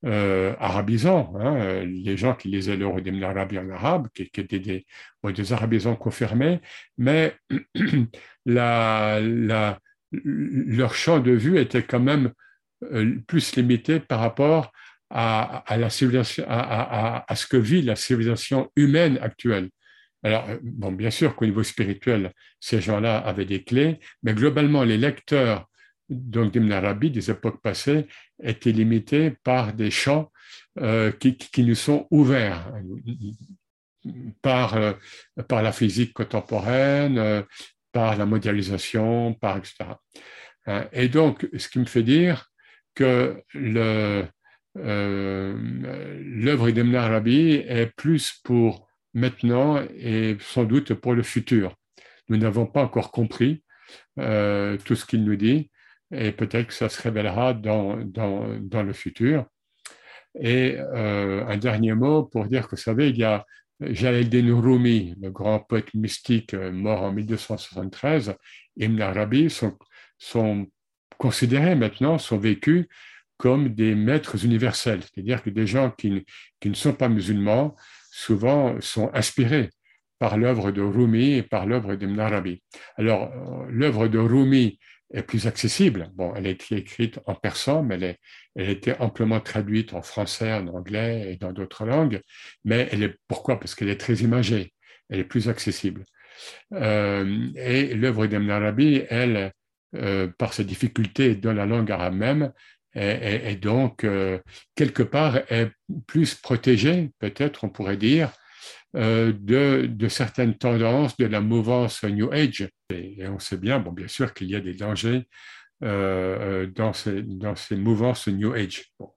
euh, 0.05 0.53
arabisants, 0.59 1.33
hein, 1.39 1.83
les 1.83 2.17
gens 2.17 2.35
qui 2.35 2.49
lisaient 2.49 2.77
l'Euro 2.77 3.01
d'Ibn 3.01 3.23
Arabi 3.23 3.57
en 3.57 3.69
arabe, 3.71 4.07
qui, 4.13 4.23
étaient 4.23 4.59
des, 4.59 4.85
arabisants 5.51 5.95
confirmés, 5.95 6.59
mais 6.97 7.35
leur 8.45 9.79
champ 10.93 11.19
de 11.19 11.31
vue 11.31 11.57
était 11.57 11.81
quand 11.83 11.99
même 11.99 12.31
euh, 12.83 13.15
plus 13.25 13.55
limité 13.55 13.99
par 13.99 14.19
rapport 14.19 14.71
à, 15.09 15.63
la 15.77 15.89
civilisation, 15.89 16.45
à, 16.47 17.25
ce 17.35 17.47
que 17.47 17.57
vit 17.57 17.81
la 17.81 17.95
civilisation 17.95 18.69
humaine 18.75 19.17
actuelle. 19.21 19.69
Alors, 20.21 20.47
euh, 20.49 20.57
bon, 20.61 20.91
bien 20.91 21.09
sûr 21.09 21.35
qu'au 21.35 21.45
niveau 21.45 21.63
spirituel, 21.63 22.33
ces 22.59 22.81
gens-là 22.81 23.17
avaient 23.17 23.45
des 23.45 23.63
clés, 23.63 23.99
mais 24.21 24.35
globalement, 24.35 24.83
les 24.83 24.97
lecteurs 24.97 25.67
donc 26.09 26.51
d'Ibn 26.51 26.71
Arabi 26.71 27.11
des 27.11 27.29
époques 27.31 27.61
passées 27.61 28.07
étaient 28.41 28.71
limités 28.71 29.31
par 29.43 29.73
des 29.73 29.91
champs 29.91 30.31
euh, 30.79 31.11
qui, 31.11 31.63
nous 31.63 31.75
sont 31.75 32.07
ouverts 32.11 32.71
par, 34.41 34.75
euh, 34.75 34.93
par 35.47 35.61
la 35.61 35.71
physique 35.71 36.13
contemporaine, 36.13 37.17
euh, 37.17 37.41
par 37.91 38.15
la 38.15 38.25
mondialisation, 38.25 39.33
par 39.33 39.57
etc. 39.57 39.95
Et 40.91 41.07
donc, 41.07 41.47
ce 41.57 41.69
qui 41.69 41.79
me 41.79 41.85
fait 41.85 42.03
dire 42.03 42.51
que 42.93 43.41
euh, 44.77 45.55
l'œuvre 46.23 46.69
d'Ibn 46.69 46.95
Arabi 46.95 47.63
est 47.67 47.91
plus 47.95 48.39
pour 48.43 48.87
maintenant 49.13 49.81
et 49.97 50.37
sans 50.39 50.65
doute 50.65 50.93
pour 50.93 51.13
le 51.13 51.23
futur. 51.23 51.75
Nous 52.29 52.37
n'avons 52.37 52.65
pas 52.65 52.83
encore 52.83 53.11
compris 53.11 53.63
euh, 54.19 54.77
tout 54.85 54.95
ce 54.95 55.05
qu'il 55.05 55.23
nous 55.23 55.35
dit 55.35 55.71
et 56.11 56.31
peut-être 56.31 56.67
que 56.67 56.73
ça 56.73 56.89
se 56.89 57.01
révélera 57.01 57.53
dans, 57.53 57.97
dans, 58.05 58.83
le 58.83 58.93
futur. 58.93 59.45
Et 60.39 60.75
euh, 60.77 61.45
un 61.47 61.57
dernier 61.57 61.93
mot 61.93 62.23
pour 62.23 62.45
dire 62.45 62.67
que 62.67 62.75
vous 62.75 62.81
savez, 62.81 63.09
il 63.09 63.17
y 63.17 63.23
a 63.23 63.45
Jalaluddin 63.79 64.59
Rumi, 64.59 65.15
le 65.21 65.29
grand 65.31 65.59
poète 65.59 65.93
mystique 65.93 66.53
euh, 66.53 66.71
mort 66.71 67.03
en 67.03 67.11
1273, 67.11 68.35
et 68.77 68.85
Ibn 68.85 69.01
Arabi 69.01 69.49
sont, 69.49 69.77
sont 70.17 70.67
considérés 71.17 71.75
maintenant, 71.75 72.17
sont 72.17 72.37
vécus 72.37 72.87
comme 73.37 73.69
des 73.69 73.93
maîtres 73.93 74.43
universels, 74.43 75.01
c'est-à-dire 75.03 75.43
que 75.43 75.51
des 75.51 75.67
gens 75.67 75.91
qui, 75.91 76.25
qui, 76.59 76.69
ne 76.69 76.75
sont 76.75 76.93
pas 76.93 77.07
musulmans 77.07 77.75
souvent 78.09 78.81
sont 78.81 79.11
inspirés 79.13 79.69
par 80.17 80.37
l'œuvre 80.37 80.71
de 80.71 80.81
Rumi 80.81 81.33
et 81.33 81.43
par 81.43 81.67
l'œuvre 81.67 81.93
d'Ibn 81.93 82.19
Arabi. 82.19 82.63
Alors, 82.95 83.31
euh, 83.31 83.67
l'œuvre 83.69 84.07
de 84.07 84.17
Rumi 84.17 84.79
est 85.13 85.23
plus 85.23 85.47
accessible. 85.47 86.09
Bon, 86.15 86.33
elle 86.35 86.47
a 86.47 86.49
été 86.49 86.75
écrite 86.75 87.19
en 87.25 87.35
persan, 87.35 87.83
mais 87.83 87.95
elle, 87.95 88.03
est, 88.03 88.19
elle 88.55 88.67
a 88.67 88.71
été 88.71 88.93
amplement 88.99 89.39
traduite 89.39 89.93
en 89.93 90.01
français, 90.01 90.53
en 90.53 90.67
anglais 90.67 91.31
et 91.31 91.37
dans 91.37 91.53
d'autres 91.53 91.85
langues. 91.85 92.21
Mais 92.65 92.87
elle 92.91 93.03
est 93.03 93.15
pourquoi? 93.27 93.59
Parce 93.59 93.75
qu'elle 93.75 93.89
est 93.89 93.99
très 93.99 94.15
imagée. 94.15 94.73
Elle 95.09 95.19
est 95.19 95.23
plus 95.23 95.49
accessible. 95.49 96.03
Euh, 96.73 97.49
et 97.55 97.93
l'œuvre 97.95 98.27
d'Ibn 98.27 98.49
Arabi, 98.49 99.03
elle, 99.09 99.53
euh, 99.95 100.27
par 100.37 100.53
ses 100.53 100.65
difficultés 100.65 101.35
dans 101.35 101.53
la 101.53 101.65
langue 101.65 101.91
arabe 101.91 102.15
même, 102.15 102.51
et, 102.99 103.55
donc, 103.55 104.03
euh, 104.03 104.39
quelque 104.73 105.03
part, 105.03 105.37
est 105.51 105.69
plus 106.07 106.33
protégé, 106.33 107.11
peut-être 107.19 107.63
on 107.63 107.69
pourrait 107.69 107.97
dire, 107.97 108.31
euh, 108.95 109.33
de, 109.33 110.07
certaines 110.07 110.57
tendances 110.57 111.17
de 111.17 111.25
la 111.25 111.41
mouvance 111.41 112.03
New 112.03 112.31
Age. 112.31 112.69
Et, 112.89 113.27
on 113.27 113.39
sait 113.39 113.57
bien, 113.57 113.79
bon, 113.79 113.91
bien 113.91 114.07
sûr, 114.07 114.33
qu'il 114.33 114.49
y 114.49 114.55
a 114.55 114.59
des 114.59 114.73
dangers 114.73 115.27
euh, 115.83 116.67
dans, 116.67 116.93
ces, 116.93 117.21
dans 117.21 117.55
ces 117.55 117.75
mouvances 117.75 118.27
New 118.27 118.53
Age. 118.53 118.85
Bon. 118.99 119.11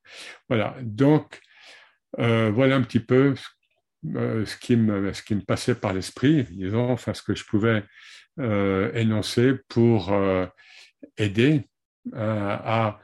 Voilà, 0.49 0.77
donc, 0.83 1.41
voilà 2.19 2.77
un 2.77 2.83
petit 2.83 3.01
peu 3.01 3.35
ce, 4.05 4.57
qui 4.57 4.77
me, 4.77 5.13
ce 5.13 5.23
qui 5.23 5.35
me 5.35 5.43
passait 5.43 5.77
par 5.77 5.93
l'esprit, 5.93 6.45
disons, 6.51 6.91
enfin, 6.91 7.15
ce 7.15 7.23
que 7.23 7.35
je 7.35 7.45
pouvais 7.45 7.85
énoncer 8.95 9.55
pour 9.69 10.13
aider 11.17 11.69
à 12.13 12.99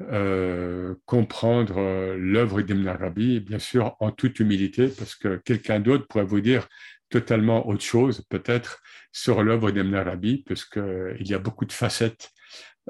euh, 0.00 0.94
comprendre 1.04 1.78
euh, 1.78 2.16
l'œuvre 2.18 2.62
d'Ibn 2.62 2.88
Arabi, 2.88 3.40
bien 3.40 3.58
sûr 3.58 3.94
en 4.00 4.10
toute 4.10 4.40
humilité, 4.40 4.88
parce 4.88 5.14
que 5.14 5.36
quelqu'un 5.36 5.80
d'autre 5.80 6.06
pourrait 6.08 6.24
vous 6.24 6.40
dire 6.40 6.66
totalement 7.10 7.68
autre 7.68 7.84
chose, 7.84 8.24
peut-être, 8.30 8.82
sur 9.12 9.42
l'œuvre 9.42 9.70
d'Ibn 9.70 9.94
Arabi, 9.94 10.42
puisqu'il 10.44 11.28
y 11.28 11.34
a 11.34 11.38
beaucoup 11.38 11.66
de 11.66 11.72
facettes 11.72 12.30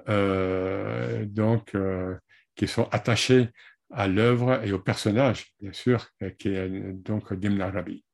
euh, 0.08 1.24
donc, 1.26 1.74
euh, 1.74 2.16
qui 2.54 2.68
sont 2.68 2.88
attachées 2.92 3.48
à 3.90 4.06
l'œuvre 4.06 4.64
et 4.64 4.72
au 4.72 4.78
personnage, 4.78 5.52
bien 5.60 5.72
sûr, 5.72 6.08
qui 6.38 6.48
est 6.48 6.68
donc 6.92 7.34
d'Ibn 7.34 7.60
Arabi. 7.60 8.04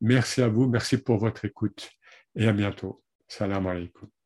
Merci 0.00 0.42
à 0.42 0.48
vous, 0.48 0.68
merci 0.68 0.98
pour 0.98 1.18
votre 1.18 1.44
écoute 1.44 1.90
et 2.36 2.46
à 2.46 2.52
bientôt. 2.52 3.02
Salam 3.26 3.66
alaikum. 3.66 4.19